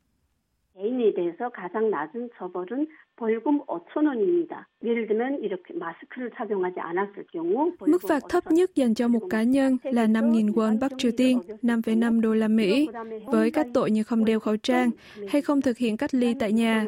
개인에 0.78 1.14
대해서 1.14 1.50
가장 1.50 1.90
낮은 1.90 2.30
처벌은 2.38 2.88
벌금 3.16 3.60
5천 3.66 4.08
원입니다. 4.08 4.68
예를 4.84 5.08
들면 5.08 5.40
이렇게 5.44 5.74
마스크를 5.74 6.32
착용하지 6.36 6.80
않았을 6.80 7.26
경우 7.32 7.72
Mức 7.86 8.02
phạt 8.08 8.24
thấp 8.30 8.52
nhất 8.52 8.76
dành 8.76 8.94
cho 8.96 9.08
một 9.08 9.28
cá 9.30 9.44
nhân 9.44 9.78
là 9.84 10.06
5.000 10.06 10.54
won 10.54 10.80
Bắc 10.80 10.92
Triều 10.98 11.12
Tiên, 11.18 11.40
5,5 11.62 12.22
đô 12.22 12.34
la 12.34 12.48
Mỹ, 12.48 12.88
với 13.26 13.52
các 13.52 13.68
tội 13.74 13.92
như 13.92 14.04
không 14.04 14.26
đeo 14.26 14.40
khẩu 14.40 14.58
trang 14.58 14.90
hay 15.30 15.42
không 15.42 15.62
thực 15.62 15.78
hiện 15.78 15.98
cách 15.98 16.14
ly 16.14 16.34
tại 16.40 16.52
nhà. 16.52 16.86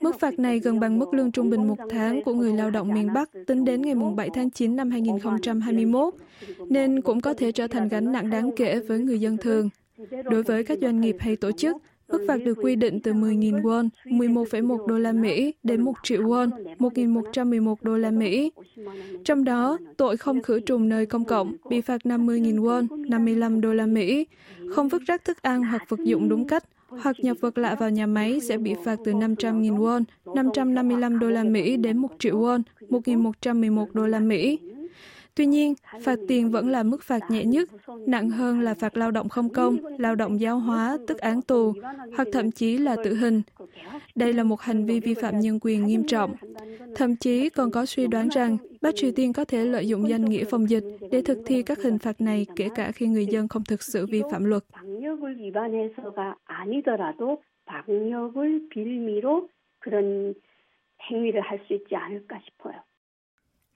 Mức 0.00 0.20
phạt 0.20 0.38
này 0.38 0.58
gần 0.58 0.80
bằng 0.80 0.98
mức 0.98 1.14
lương 1.14 1.32
trung 1.32 1.50
bình 1.50 1.68
một 1.68 1.78
tháng 1.90 2.22
của 2.22 2.32
người 2.32 2.52
lao 2.52 2.70
động 2.70 2.94
miền 2.94 3.12
Bắc 3.14 3.30
tính 3.46 3.64
đến 3.64 3.82
ngày 3.82 3.94
7 4.16 4.30
tháng 4.34 4.50
9 4.50 4.76
năm 4.76 4.90
2021, 4.90 6.14
nên 6.68 7.00
cũng 7.00 7.20
có 7.20 7.34
thể 7.34 7.52
trở 7.52 7.66
thành 7.66 7.88
gánh 7.88 8.12
nặng 8.12 8.30
đáng 8.30 8.50
kể 8.56 8.80
với 8.80 8.98
người 8.98 9.20
dân 9.20 9.36
thường. 9.36 9.68
Đối 10.24 10.42
với 10.42 10.64
các 10.64 10.78
doanh 10.82 11.00
nghiệp 11.00 11.16
hay 11.20 11.36
tổ 11.36 11.52
chức, 11.52 11.76
Mức 12.11 12.25
phạt 12.27 12.37
được 12.45 12.57
quy 12.61 12.75
định 12.75 12.99
từ 12.99 13.13
10.000 13.13 13.61
won, 13.61 13.89
11,1 14.05 14.87
đô 14.87 14.97
la 14.97 15.11
Mỹ 15.11 15.53
đến 15.63 15.81
1 15.81 15.93
triệu 16.03 16.21
won, 16.21 16.49
1.111 16.79 17.75
đô 17.81 17.97
la 17.97 18.11
Mỹ. 18.11 18.51
Trong 19.25 19.43
đó, 19.43 19.77
tội 19.97 20.17
không 20.17 20.41
khử 20.41 20.59
trùng 20.59 20.89
nơi 20.89 21.05
công 21.05 21.25
cộng 21.25 21.53
bị 21.69 21.81
phạt 21.81 22.01
50.000 22.03 22.61
won, 22.61 23.09
55 23.09 23.61
đô 23.61 23.73
la 23.73 23.85
Mỹ, 23.85 24.27
không 24.69 24.87
vứt 24.87 25.01
rác 25.05 25.25
thức 25.25 25.41
ăn 25.41 25.63
hoặc 25.63 25.89
vật 25.89 25.99
dụng 26.03 26.29
đúng 26.29 26.47
cách, 26.47 26.63
hoặc 26.87 27.15
nhập 27.19 27.37
vật 27.39 27.57
lạ 27.57 27.75
vào 27.79 27.89
nhà 27.89 28.07
máy 28.07 28.39
sẽ 28.39 28.57
bị 28.57 28.73
phạt 28.85 28.99
từ 29.05 29.11
500.000 29.11 29.77
won, 29.77 30.03
555 30.35 31.19
đô 31.19 31.29
la 31.29 31.43
Mỹ 31.43 31.77
đến 31.77 31.97
1 31.97 32.09
triệu 32.19 32.39
won, 32.39 32.61
1.111 32.89 33.85
đô 33.93 34.07
la 34.07 34.19
Mỹ. 34.19 34.59
Tuy 35.34 35.46
nhiên, 35.46 35.74
phạt 36.02 36.18
tiền 36.28 36.50
vẫn 36.50 36.68
là 36.68 36.82
mức 36.82 37.02
phạt 37.02 37.30
nhẹ 37.30 37.44
nhất, 37.44 37.68
nặng 38.06 38.30
hơn 38.30 38.60
là 38.60 38.74
phạt 38.74 38.96
lao 38.96 39.10
động 39.10 39.28
không 39.28 39.48
công, 39.48 39.76
lao 39.98 40.14
động 40.14 40.40
giáo 40.40 40.58
hóa, 40.58 40.98
tức 41.06 41.18
án 41.18 41.42
tù, 41.42 41.72
hoặc 42.16 42.28
thậm 42.32 42.50
chí 42.50 42.78
là 42.78 42.96
tử 43.04 43.14
hình. 43.14 43.42
Đây 44.14 44.32
là 44.32 44.42
một 44.42 44.60
hành 44.60 44.86
vi 44.86 45.00
vi 45.00 45.14
phạm 45.14 45.40
nhân 45.40 45.58
quyền 45.62 45.86
nghiêm 45.86 46.04
trọng. 46.06 46.34
Thậm 46.94 47.16
chí 47.16 47.48
còn 47.48 47.70
có 47.70 47.86
suy 47.86 48.06
đoán 48.06 48.28
rằng 48.28 48.56
Bắc 48.80 48.96
Triều 48.96 49.12
Tiên 49.12 49.32
có 49.32 49.44
thể 49.44 49.64
lợi 49.64 49.88
dụng 49.88 50.08
danh 50.08 50.24
nghĩa 50.24 50.44
phòng 50.44 50.70
dịch 50.70 50.84
để 51.10 51.22
thực 51.22 51.38
thi 51.46 51.62
các 51.62 51.82
hình 51.82 51.98
phạt 51.98 52.20
này 52.20 52.46
kể 52.56 52.68
cả 52.74 52.92
khi 52.92 53.06
người 53.06 53.26
dân 53.26 53.48
không 53.48 53.64
thực 53.64 53.82
sự 53.82 54.06
vi 54.06 54.22
phạm 54.32 54.44
luật. 54.44 54.64
행위를 60.98 61.40
할 61.40 61.60
수 61.66 61.74
있지 61.74 61.96
않을까 61.96 62.40
싶어요. 62.40 62.74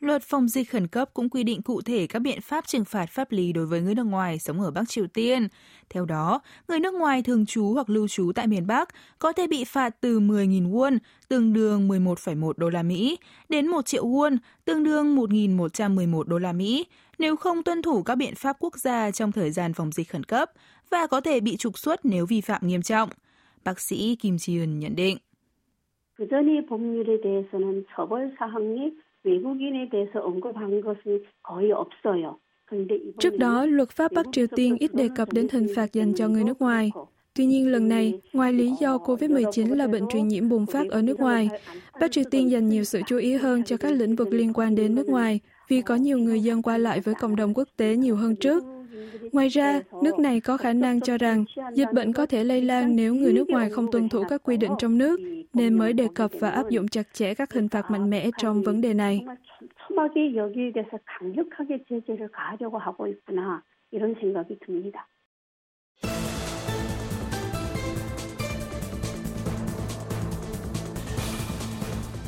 Luật 0.00 0.22
phòng 0.22 0.48
dịch 0.48 0.70
khẩn 0.70 0.86
cấp 0.86 1.10
cũng 1.14 1.28
quy 1.30 1.44
định 1.44 1.62
cụ 1.62 1.80
thể 1.80 2.06
các 2.06 2.18
biện 2.18 2.40
pháp 2.40 2.66
trừng 2.66 2.84
phạt 2.84 3.06
pháp 3.06 3.32
lý 3.32 3.52
đối 3.52 3.66
với 3.66 3.80
người 3.80 3.94
nước 3.94 4.06
ngoài 4.06 4.38
sống 4.38 4.60
ở 4.60 4.70
Bắc 4.70 4.88
Triều 4.88 5.06
Tiên. 5.06 5.48
Theo 5.90 6.04
đó, 6.04 6.40
người 6.68 6.80
nước 6.80 6.94
ngoài 6.94 7.22
thường 7.22 7.46
trú 7.46 7.72
hoặc 7.72 7.90
lưu 7.90 8.08
trú 8.08 8.32
tại 8.34 8.46
miền 8.46 8.66
Bắc 8.66 8.88
có 9.18 9.32
thể 9.32 9.46
bị 9.46 9.64
phạt 9.64 9.96
từ 10.00 10.20
10.000 10.20 10.70
won, 10.70 10.98
tương 11.28 11.52
đương 11.52 11.88
11,1 11.88 12.52
đô 12.56 12.70
la 12.70 12.82
Mỹ, 12.82 13.18
đến 13.48 13.66
1 13.66 13.86
triệu 13.86 14.06
won, 14.06 14.36
tương 14.64 14.84
đương 14.84 15.16
1.111 15.16 16.22
đô 16.22 16.38
la 16.38 16.52
Mỹ, 16.52 16.86
nếu 17.18 17.36
không 17.36 17.62
tuân 17.62 17.82
thủ 17.82 18.02
các 18.02 18.14
biện 18.14 18.34
pháp 18.34 18.56
quốc 18.58 18.76
gia 18.76 19.10
trong 19.10 19.32
thời 19.32 19.50
gian 19.50 19.72
phòng 19.72 19.92
dịch 19.92 20.08
khẩn 20.08 20.24
cấp 20.24 20.50
và 20.90 21.06
có 21.06 21.20
thể 21.20 21.40
bị 21.40 21.56
trục 21.56 21.78
xuất 21.78 22.04
nếu 22.04 22.26
vi 22.26 22.40
phạm 22.40 22.66
nghiêm 22.66 22.82
trọng. 22.82 23.08
Bác 23.64 23.80
sĩ 23.80 24.16
Kim 24.16 24.36
Ji-eun 24.36 24.78
nhận 24.78 24.96
định. 24.96 25.18
그전의 26.18 26.66
법률에 26.66 27.20
대해서는 27.20 27.84
처벌 27.96 28.32
사항이 28.38 28.92
외국인에 29.24 29.88
대해서 29.88 30.20
언급한 30.20 30.80
것은 30.80 31.22
거의 31.42 31.72
없어요. 31.72 32.38
Trước 33.18 33.38
đó, 33.38 33.66
luật 33.66 33.90
pháp 33.90 34.12
Bắc 34.12 34.26
Triều 34.32 34.46
Tiên 34.46 34.76
ít 34.78 34.94
đề 34.94 35.08
cập 35.16 35.32
đến 35.32 35.48
hình 35.52 35.66
phạt 35.76 35.92
dành 35.92 36.14
cho 36.14 36.28
người 36.28 36.44
nước 36.44 36.60
ngoài. 36.60 36.90
Tuy 37.34 37.46
nhiên 37.46 37.72
lần 37.72 37.88
này, 37.88 38.20
ngoài 38.32 38.52
lý 38.52 38.72
do 38.80 38.96
COVID-19 38.96 39.74
là 39.74 39.86
bệnh 39.86 40.08
truyền 40.08 40.28
nhiễm 40.28 40.48
bùng 40.48 40.66
phát 40.66 40.90
ở 40.90 41.02
nước 41.02 41.20
ngoài, 41.20 41.48
Bắc 42.00 42.12
Triều 42.12 42.24
Tiên 42.30 42.50
dành 42.50 42.68
nhiều 42.68 42.84
sự 42.84 43.00
chú 43.06 43.16
ý 43.18 43.32
hơn 43.32 43.64
cho 43.64 43.76
các 43.76 43.92
lĩnh 43.92 44.16
vực 44.16 44.28
liên 44.30 44.52
quan 44.54 44.74
đến 44.74 44.94
nước 44.94 45.08
ngoài 45.08 45.40
vì 45.68 45.82
có 45.82 45.96
nhiều 45.96 46.18
người 46.18 46.40
dân 46.40 46.62
qua 46.62 46.78
lại 46.78 47.00
với 47.00 47.14
cộng 47.14 47.36
đồng 47.36 47.54
quốc 47.54 47.68
tế 47.76 47.96
nhiều 47.96 48.16
hơn 48.16 48.36
trước. 48.36 48.64
Ngoài 49.32 49.48
ra, 49.48 49.80
nước 50.02 50.18
này 50.18 50.40
có 50.40 50.56
khả 50.56 50.72
năng 50.72 51.00
cho 51.00 51.18
rằng 51.18 51.44
dịch 51.74 51.88
bệnh 51.94 52.12
có 52.12 52.26
thể 52.26 52.44
lây 52.44 52.62
lan 52.62 52.96
nếu 52.96 53.14
người 53.14 53.32
nước 53.32 53.50
ngoài 53.50 53.70
không 53.70 53.86
tuân 53.92 54.08
thủ 54.08 54.24
các 54.28 54.42
quy 54.42 54.56
định 54.56 54.72
trong 54.78 54.98
nước, 54.98 55.20
nên 55.57 55.73
mới 55.73 55.93
đề 55.93 56.07
cập 56.15 56.31
và 56.39 56.49
áp 56.49 56.69
dụng 56.69 56.87
chặt 56.87 57.07
chẽ 57.13 57.33
các 57.33 57.53
hình 57.53 57.69
phạt 57.69 57.91
mạnh 57.91 58.09
mẽ 58.09 58.29
trong 58.37 58.61
vấn 58.61 58.81
đề 58.81 58.93
này. 58.93 59.25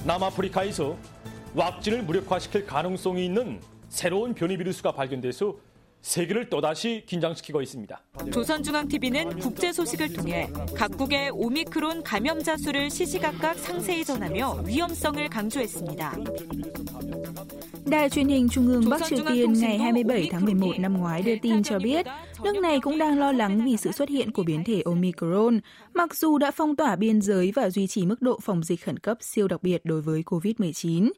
남아프리카에서 0.07 0.97
왁진을 1.55 2.03
무력화시킬 2.03 2.65
가능성이 2.65 3.25
있는 3.25 3.59
새로운 3.89 4.33
변이 4.33 4.57
비루스가 4.57 4.91
발견돼서 4.93 5.55
세계를 6.04 6.50
또다시 6.50 7.02
긴장시키고 7.06 7.62
있습니다. 7.62 8.00
조선중앙TV는 8.30 9.38
국제 9.38 9.72
소식을 9.72 10.12
통해 10.12 10.48
각국의 10.76 11.30
오미크론 11.30 12.02
감염자 12.02 12.58
수를 12.58 12.90
시시각각 12.90 13.58
상세히 13.58 14.04
전하며 14.04 14.64
위험성을 14.66 15.26
강조했습니다. 15.28 16.14
Đài 17.86 18.10
truyền 18.10 18.28
hình 18.28 18.48
Trung 18.48 18.68
ương 18.68 18.88
Bắc 18.88 19.00
Triều 19.04 19.24
Tiên 19.28 19.52
ngày 19.52 19.78
27 19.78 20.28
tháng 20.30 20.44
11 20.44 20.78
năm 20.78 20.98
ngoái 20.98 21.22
đưa 21.22 21.36
tin 21.42 21.62
cho 21.62 21.78
biết, 21.78 22.06
nước 22.42 22.56
này 22.62 22.80
cũng 22.80 22.98
đang 22.98 23.18
lo 23.18 23.32
lắng 23.32 23.64
vì 23.64 23.76
sự 23.76 23.92
xuất 23.92 24.08
hiện 24.08 24.32
của 24.32 24.42
biến 24.42 24.64
thể 24.64 24.82
Omicron, 24.84 25.60
mặc 25.94 26.14
dù 26.14 26.38
đã 26.38 26.50
phong 26.50 26.76
tỏa 26.76 26.96
biên 26.96 27.20
giới 27.20 27.52
và 27.54 27.70
duy 27.70 27.86
trì 27.86 28.06
mức 28.06 28.22
độ 28.22 28.38
phòng 28.42 28.64
dịch 28.64 28.84
khẩn 28.84 28.98
cấp 28.98 29.18
siêu 29.20 29.48
đặc 29.48 29.62
biệt 29.62 29.84
đối 29.84 30.00
với 30.00 30.22
COVID-19. 30.26 31.10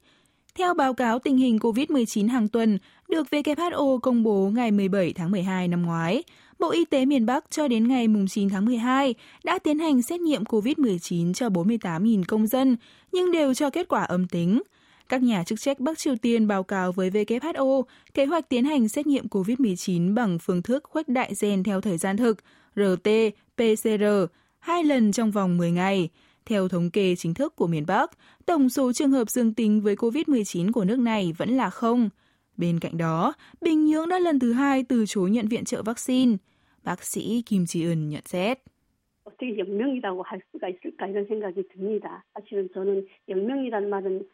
Theo 0.55 0.73
báo 0.73 0.93
cáo 0.93 1.19
tình 1.19 1.37
hình 1.37 1.57
COVID-19 1.57 2.29
hàng 2.29 2.47
tuần 2.47 2.77
được 3.09 3.27
WHO 3.31 3.99
công 3.99 4.23
bố 4.23 4.51
ngày 4.55 4.71
17 4.71 5.13
tháng 5.13 5.31
12 5.31 5.67
năm 5.67 5.83
ngoái, 5.83 6.23
Bộ 6.59 6.71
Y 6.71 6.85
tế 6.85 7.05
miền 7.05 7.25
Bắc 7.25 7.51
cho 7.51 7.67
đến 7.67 7.87
ngày 7.87 8.07
9 8.29 8.49
tháng 8.49 8.65
12 8.65 9.15
đã 9.43 9.59
tiến 9.59 9.79
hành 9.79 10.01
xét 10.01 10.21
nghiệm 10.21 10.43
COVID-19 10.43 11.33
cho 11.33 11.49
48.000 11.49 12.23
công 12.27 12.47
dân, 12.47 12.77
nhưng 13.11 13.31
đều 13.31 13.53
cho 13.53 13.69
kết 13.69 13.87
quả 13.87 14.03
âm 14.03 14.27
tính. 14.27 14.61
Các 15.09 15.23
nhà 15.23 15.43
chức 15.43 15.59
trách 15.59 15.79
Bắc 15.79 15.97
Triều 15.97 16.15
Tiên 16.15 16.47
báo 16.47 16.63
cáo 16.63 16.91
với 16.91 17.09
WHO 17.09 17.83
kế 18.13 18.25
hoạch 18.25 18.49
tiến 18.49 18.65
hành 18.65 18.87
xét 18.87 19.07
nghiệm 19.07 19.27
COVID-19 19.27 20.13
bằng 20.13 20.39
phương 20.39 20.61
thức 20.61 20.83
khuếch 20.83 21.07
đại 21.07 21.33
gen 21.41 21.63
theo 21.63 21.81
thời 21.81 21.97
gian 21.97 22.17
thực, 22.17 22.37
RT-PCR, 22.75 24.27
hai 24.59 24.83
lần 24.83 25.11
trong 25.11 25.31
vòng 25.31 25.57
10 25.57 25.71
ngày. 25.71 26.09
Theo 26.46 26.68
thống 26.68 26.90
kê 26.90 27.14
chính 27.16 27.34
thức 27.34 27.56
của 27.56 27.66
miền 27.66 27.86
Bắc, 27.86 28.10
tổng 28.46 28.68
số 28.68 28.92
trường 28.92 29.10
hợp 29.10 29.30
dương 29.30 29.54
tính 29.54 29.80
với 29.80 29.94
COVID-19 29.94 30.72
của 30.72 30.84
nước 30.84 30.98
này 30.98 31.32
vẫn 31.38 31.48
là 31.48 31.70
không. 31.70 32.08
Bên 32.56 32.80
cạnh 32.80 32.98
đó, 32.98 33.32
Bình 33.60 33.86
Nhưỡng 33.86 34.08
đã 34.08 34.18
lần 34.18 34.38
thứ 34.38 34.52
hai 34.52 34.84
từ 34.88 35.04
chối 35.06 35.30
nhận 35.30 35.48
viện 35.48 35.64
trợ 35.64 35.82
vaccine. 35.82 36.36
Bác 36.84 37.04
sĩ 37.04 37.42
Kim 37.46 37.64
Ji-eun 37.64 38.08
nhận 38.08 38.22
xét. 38.24 38.58
어떻게 39.26 39.56
0명이라고 39.56 40.22
할 40.24 40.40
수가 40.52 40.68
있을까 40.68 41.08
이런 41.08 41.26
생각이 41.26 41.62
듭니다. 41.74 42.24
사실은 42.34 42.68
저는 42.72 43.06
0명이라는 43.28 43.88
말은 43.88 44.26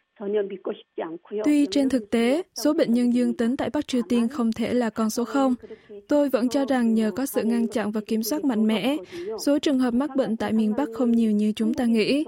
Tuy 1.43 1.65
trên 1.71 1.89
thực 1.89 2.09
tế, 2.09 2.43
số 2.55 2.73
bệnh 2.73 2.93
nhân 2.93 3.13
dương 3.13 3.33
tính 3.33 3.57
tại 3.57 3.69
Bắc 3.69 3.87
Triều 3.87 4.01
Tiên 4.09 4.27
không 4.27 4.51
thể 4.51 4.73
là 4.73 4.89
con 4.89 5.09
số 5.09 5.23
0, 5.23 5.55
tôi 6.07 6.29
vẫn 6.29 6.49
cho 6.49 6.65
rằng 6.65 6.93
nhờ 6.93 7.11
có 7.11 7.25
sự 7.25 7.43
ngăn 7.43 7.67
chặn 7.67 7.91
và 7.91 8.01
kiểm 8.07 8.23
soát 8.23 8.45
mạnh 8.45 8.67
mẽ, 8.67 8.97
số 9.45 9.59
trường 9.59 9.79
hợp 9.79 9.93
mắc 9.93 10.09
bệnh 10.15 10.37
tại 10.37 10.53
miền 10.53 10.73
Bắc 10.77 10.89
không 10.93 11.11
nhiều 11.11 11.31
như 11.31 11.51
chúng 11.55 11.73
ta 11.73 11.85
nghĩ. 11.85 12.25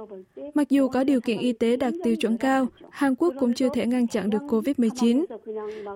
Mặc 0.53 0.69
dù 0.69 0.87
có 0.87 1.03
điều 1.03 1.21
kiện 1.21 1.39
y 1.39 1.53
tế 1.53 1.77
đạt 1.77 1.93
tiêu 2.03 2.15
chuẩn 2.15 2.37
cao, 2.37 2.67
Hàn 2.89 3.15
Quốc 3.15 3.33
cũng 3.39 3.53
chưa 3.53 3.69
thể 3.73 3.85
ngăn 3.85 4.07
chặn 4.07 4.29
được 4.29 4.41
COVID-19. 4.47 5.25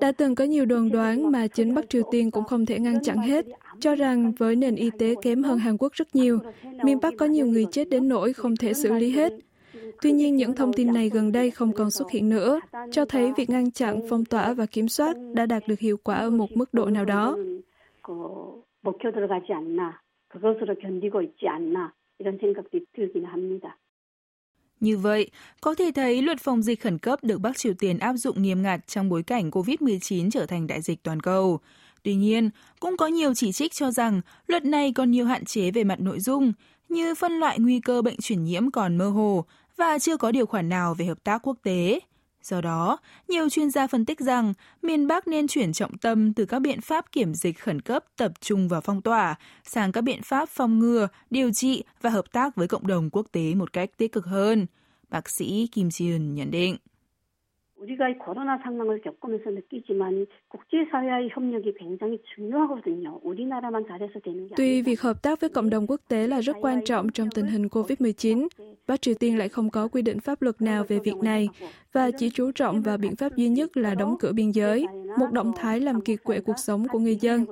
Đã 0.01 0.11
từng 0.11 0.35
có 0.35 0.43
nhiều 0.43 0.65
đồn 0.65 0.91
đoán 0.91 1.31
mà 1.31 1.47
chính 1.47 1.75
Bắc 1.75 1.89
Triều 1.89 2.03
Tiên 2.11 2.31
cũng 2.31 2.43
không 2.43 2.65
thể 2.65 2.79
ngăn 2.79 3.03
chặn 3.03 3.17
hết, 3.17 3.45
cho 3.79 3.95
rằng 3.95 4.31
với 4.37 4.55
nền 4.55 4.75
y 4.75 4.89
tế 4.99 5.15
kém 5.21 5.43
hơn 5.43 5.59
Hàn 5.59 5.77
Quốc 5.77 5.93
rất 5.93 6.15
nhiều, 6.15 6.39
miền 6.83 6.99
Bắc 7.01 7.13
có 7.17 7.25
nhiều 7.25 7.45
người 7.45 7.65
chết 7.71 7.89
đến 7.89 8.07
nỗi 8.07 8.33
không 8.33 8.55
thể 8.55 8.73
xử 8.73 8.93
lý 8.93 9.09
hết. 9.09 9.33
Tuy 10.03 10.11
nhiên, 10.11 10.35
những 10.35 10.55
thông 10.55 10.73
tin 10.73 10.93
này 10.93 11.09
gần 11.09 11.31
đây 11.31 11.51
không 11.51 11.73
còn 11.73 11.91
xuất 11.91 12.11
hiện 12.11 12.29
nữa, 12.29 12.59
cho 12.91 13.05
thấy 13.05 13.31
việc 13.37 13.49
ngăn 13.49 13.71
chặn, 13.71 13.99
phong 14.09 14.25
tỏa 14.25 14.53
và 14.53 14.65
kiểm 14.65 14.87
soát 14.87 15.15
đã 15.33 15.45
đạt 15.45 15.67
được 15.67 15.79
hiệu 15.79 15.97
quả 16.03 16.15
ở 16.15 16.29
một 16.29 16.51
mức 16.57 16.73
độ 16.73 16.85
nào 16.85 17.05
đó. 17.05 17.37
Như 24.79 24.97
vậy, 24.97 25.29
có 25.61 25.75
thể 25.75 25.91
thấy 25.95 26.21
luật 26.21 26.39
phòng 26.39 26.61
dịch 26.61 26.81
khẩn 26.81 26.97
cấp 26.97 27.19
được 27.23 27.37
Bắc 27.37 27.57
Triều 27.57 27.73
Tiên 27.73 27.99
áp 27.99 28.13
dụng 28.13 28.41
nghiêm 28.41 28.61
ngặt 28.61 28.87
trong 28.87 29.09
bối 29.09 29.23
cảnh 29.23 29.49
COVID-19 29.49 30.29
trở 30.31 30.45
thành 30.45 30.67
đại 30.67 30.81
dịch 30.81 31.03
toàn 31.03 31.19
cầu. 31.19 31.59
Tuy 32.03 32.15
nhiên, 32.15 32.49
cũng 32.79 32.97
có 32.97 33.07
nhiều 33.07 33.33
chỉ 33.33 33.51
trích 33.51 33.73
cho 33.73 33.91
rằng 33.91 34.21
luật 34.47 34.65
này 34.65 34.91
còn 34.95 35.11
nhiều 35.11 35.25
hạn 35.25 35.45
chế 35.45 35.71
về 35.71 35.83
mặt 35.83 35.99
nội 35.99 36.19
dung, 36.19 36.53
như 36.89 37.15
phân 37.15 37.31
loại 37.31 37.59
nguy 37.59 37.79
cơ 37.79 38.01
bệnh 38.01 38.17
truyền 38.17 38.43
nhiễm 38.43 38.71
còn 38.71 38.97
mơ 38.97 39.09
hồ 39.09 39.45
và 39.77 39.99
chưa 39.99 40.17
có 40.17 40.31
điều 40.31 40.45
khoản 40.45 40.69
nào 40.69 40.93
về 40.93 41.05
hợp 41.05 41.23
tác 41.23 41.47
quốc 41.47 41.57
tế. 41.63 41.99
Do 42.43 42.61
đó, 42.61 42.97
nhiều 43.27 43.49
chuyên 43.49 43.69
gia 43.69 43.87
phân 43.87 44.05
tích 44.05 44.19
rằng 44.19 44.53
miền 44.81 45.07
Bắc 45.07 45.27
nên 45.27 45.47
chuyển 45.47 45.73
trọng 45.73 45.97
tâm 45.97 46.33
từ 46.33 46.45
các 46.45 46.59
biện 46.59 46.81
pháp 46.81 47.11
kiểm 47.11 47.33
dịch 47.33 47.59
khẩn 47.59 47.81
cấp 47.81 48.03
tập 48.17 48.31
trung 48.41 48.67
vào 48.67 48.81
phong 48.81 49.01
tỏa 49.01 49.35
sang 49.63 49.91
các 49.91 50.01
biện 50.01 50.21
pháp 50.23 50.49
phòng 50.49 50.79
ngừa, 50.79 51.07
điều 51.29 51.51
trị 51.53 51.83
và 52.01 52.09
hợp 52.09 52.31
tác 52.31 52.55
với 52.55 52.67
cộng 52.67 52.87
đồng 52.87 53.09
quốc 53.09 53.27
tế 53.31 53.55
một 53.55 53.73
cách 53.73 53.89
tích 53.97 54.11
cực 54.11 54.25
hơn. 54.25 54.65
Bác 55.09 55.29
sĩ 55.29 55.67
Kim 55.71 55.89
Ji-eun 55.89 56.33
nhận 56.33 56.51
định. 56.51 56.77
우리가 57.82 58.08
이 58.08 58.18
코로나 58.18 58.58
상황을 58.58 59.00
겪으면서 59.00 59.50
느끼지만 59.50 60.26
국제사회의 60.48 61.28
협력이 61.30 61.74
굉장히 61.74 62.20
중요하거든요. 62.34 63.20
우리나라만 63.22 63.86
잘해서 63.86 64.18
되는 64.20 64.48
게 64.48 64.54
Tuy 64.56 64.82
việc 64.82 65.00
hợp 65.00 65.22
tác 65.22 65.40
với 65.40 65.50
cộng 65.50 65.70
đồng 65.70 65.86
quốc 65.86 66.00
tế 66.08 66.26
là 66.26 66.40
rất 66.40 66.56
quan 66.60 66.84
trọng 66.84 67.08
trong 67.08 67.28
tình 67.30 67.46
hình 67.46 67.66
COVID-19, 67.66 68.48
Bắc 68.86 69.02
Triều 69.02 69.14
Tiên 69.14 69.38
lại 69.38 69.48
không 69.48 69.70
có 69.70 69.88
quy 69.88 70.02
định 70.02 70.20
pháp 70.20 70.42
luật 70.42 70.62
nào 70.62 70.84
về 70.88 70.98
việc 70.98 71.16
này 71.16 71.48
và 71.92 72.10
chỉ 72.10 72.30
chú 72.30 72.52
trọng 72.52 72.82
vào 72.82 72.98
biện 72.98 73.16
pháp 73.16 73.36
duy 73.36 73.48
nhất 73.48 73.76
là 73.76 73.94
đóng 73.94 74.16
cửa 74.20 74.32
biên 74.32 74.50
giới, 74.50 74.86
một 75.18 75.32
động 75.32 75.52
thái 75.56 75.80
làm 75.80 76.00
kiệt 76.00 76.24
quệ 76.24 76.40
cuộc 76.40 76.58
sống 76.58 76.88
của 76.88 76.98
người 76.98 77.16
dân. 77.16 77.46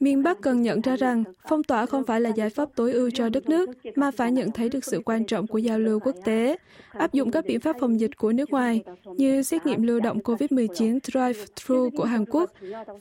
Miền 0.00 0.22
Bắc 0.22 0.40
cần 0.40 0.62
nhận 0.62 0.80
ra 0.80 0.96
rằng 0.96 1.24
phong 1.48 1.62
tỏa 1.62 1.86
không 1.86 2.04
phải 2.04 2.20
là 2.20 2.30
giải 2.30 2.50
pháp 2.50 2.68
tối 2.76 2.92
ưu 2.92 3.10
cho 3.10 3.28
đất 3.28 3.48
nước, 3.48 3.70
mà 3.96 4.10
phải 4.10 4.32
nhận 4.32 4.50
thấy 4.50 4.68
được 4.68 4.84
sự 4.84 5.00
quan 5.04 5.26
trọng 5.26 5.46
của 5.46 5.58
giao 5.58 5.78
lưu 5.78 6.00
quốc 6.00 6.14
tế, 6.24 6.56
áp 6.88 7.12
dụng 7.12 7.30
các 7.30 7.44
biện 7.46 7.60
pháp 7.60 7.76
phòng 7.80 8.00
dịch 8.00 8.16
của 8.16 8.32
nước 8.32 8.50
ngoài 8.50 8.82
như 9.16 9.42
xét 9.53 9.65
nghiệm 9.65 9.83
lưu 9.83 9.99
động 9.99 10.19
COVID-19 10.19 10.99
drive-thru 10.99 11.89
của 11.89 12.03
Hàn 12.03 12.25
Quốc 12.25 12.51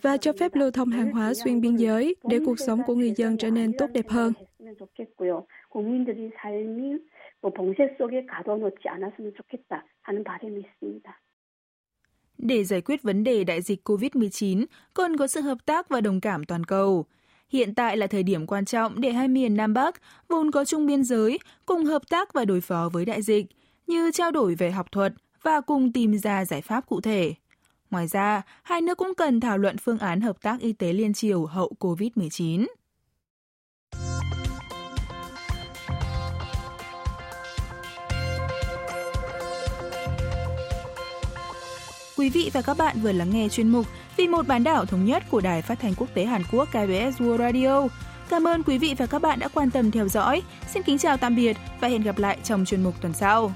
và 0.03 0.17
cho 0.17 0.33
phép 0.41 0.55
lưu 0.55 0.71
thông 0.71 0.91
hàng 0.91 1.13
hóa 1.13 1.35
xuyên 1.35 1.61
biên 1.61 1.77
giới 1.77 2.17
để 2.25 2.39
cuộc 2.47 2.59
sống 2.59 2.81
của 2.87 2.95
người 2.95 3.11
dân 3.11 3.37
trở 3.39 3.51
nên 3.51 3.73
tốt 3.79 3.87
đẹp 3.93 4.09
hơn. 4.09 4.33
Để 12.39 12.65
giải 12.65 12.81
quyết 12.81 13.03
vấn 13.03 13.25
đề 13.25 13.45
đại 13.45 13.63
dịch 13.63 13.89
COVID-19, 13.89 14.65
cần 14.95 15.17
có 15.17 15.27
sự 15.27 15.41
hợp 15.41 15.59
tác 15.67 15.89
và 15.89 16.01
đồng 16.01 16.21
cảm 16.21 16.45
toàn 16.45 16.65
cầu. 16.65 17.05
Hiện 17.49 17.75
tại 17.75 17.97
là 17.97 18.07
thời 18.07 18.23
điểm 18.23 18.47
quan 18.47 18.65
trọng 18.65 19.01
để 19.01 19.13
hai 19.13 19.29
miền 19.29 19.57
Nam 19.57 19.75
Bắc, 19.75 20.03
vốn 20.29 20.51
có 20.51 20.65
chung 20.65 20.87
biên 20.87 21.05
giới, 21.05 21.39
cùng 21.67 21.85
hợp 21.85 22.03
tác 22.09 22.33
và 22.33 22.45
đối 22.45 22.61
phó 22.61 22.91
với 22.93 23.05
đại 23.05 23.23
dịch, 23.23 23.47
như 23.87 24.11
trao 24.11 24.31
đổi 24.31 24.55
về 24.55 24.71
học 24.71 24.93
thuật, 24.93 25.13
và 25.43 25.61
cùng 25.61 25.93
tìm 25.93 26.19
ra 26.19 26.45
giải 26.45 26.63
pháp 26.63 26.87
cụ 26.87 27.01
thể. 27.01 27.35
Ngoài 27.91 28.07
ra, 28.07 28.43
hai 28.63 28.81
nước 28.81 28.99
cũng 28.99 29.13
cần 29.17 29.41
thảo 29.41 29.59
luận 29.59 29.79
phương 29.79 29.99
án 29.99 30.21
hợp 30.21 30.43
tác 30.43 30.61
y 30.61 30.73
tế 30.73 30.93
liên 30.93 31.15
triều 31.15 31.47
hậu 31.47 31.73
COVID-19. 31.81 32.67
Quý 42.17 42.31
vị 42.31 42.51
và 42.53 42.63
các 42.63 42.77
bạn 42.79 42.97
vừa 43.03 43.13
lắng 43.13 43.31
nghe 43.31 43.49
chuyên 43.49 43.69
mục 43.69 43.87
Vì 44.17 44.29
một 44.29 44.47
bán 44.47 44.65
đảo 44.65 44.85
thống 44.85 45.05
nhất 45.05 45.23
của 45.31 45.41
Đài 45.41 45.63
Phát 45.63 45.81
thanh 45.81 45.95
Quốc 45.95 46.09
tế 46.15 46.25
Hàn 46.25 46.43
Quốc 46.53 46.69
KBS 46.69 47.21
World 47.21 47.39
Radio. 47.39 47.89
Cảm 48.29 48.49
ơn 48.49 48.63
quý 48.63 48.79
vị 48.79 48.95
và 48.99 49.07
các 49.07 49.23
bạn 49.23 49.39
đã 49.39 49.49
quan 49.49 49.71
tâm 49.71 49.91
theo 49.91 50.09
dõi. 50.09 50.43
Xin 50.69 50.83
kính 50.83 50.99
chào 50.99 51.17
tạm 51.17 51.37
biệt 51.37 51.57
và 51.81 51.89
hẹn 51.89 52.03
gặp 52.03 52.19
lại 52.19 52.39
trong 52.45 52.65
chuyên 52.65 52.83
mục 52.83 52.95
tuần 53.01 53.13
sau. 53.13 53.53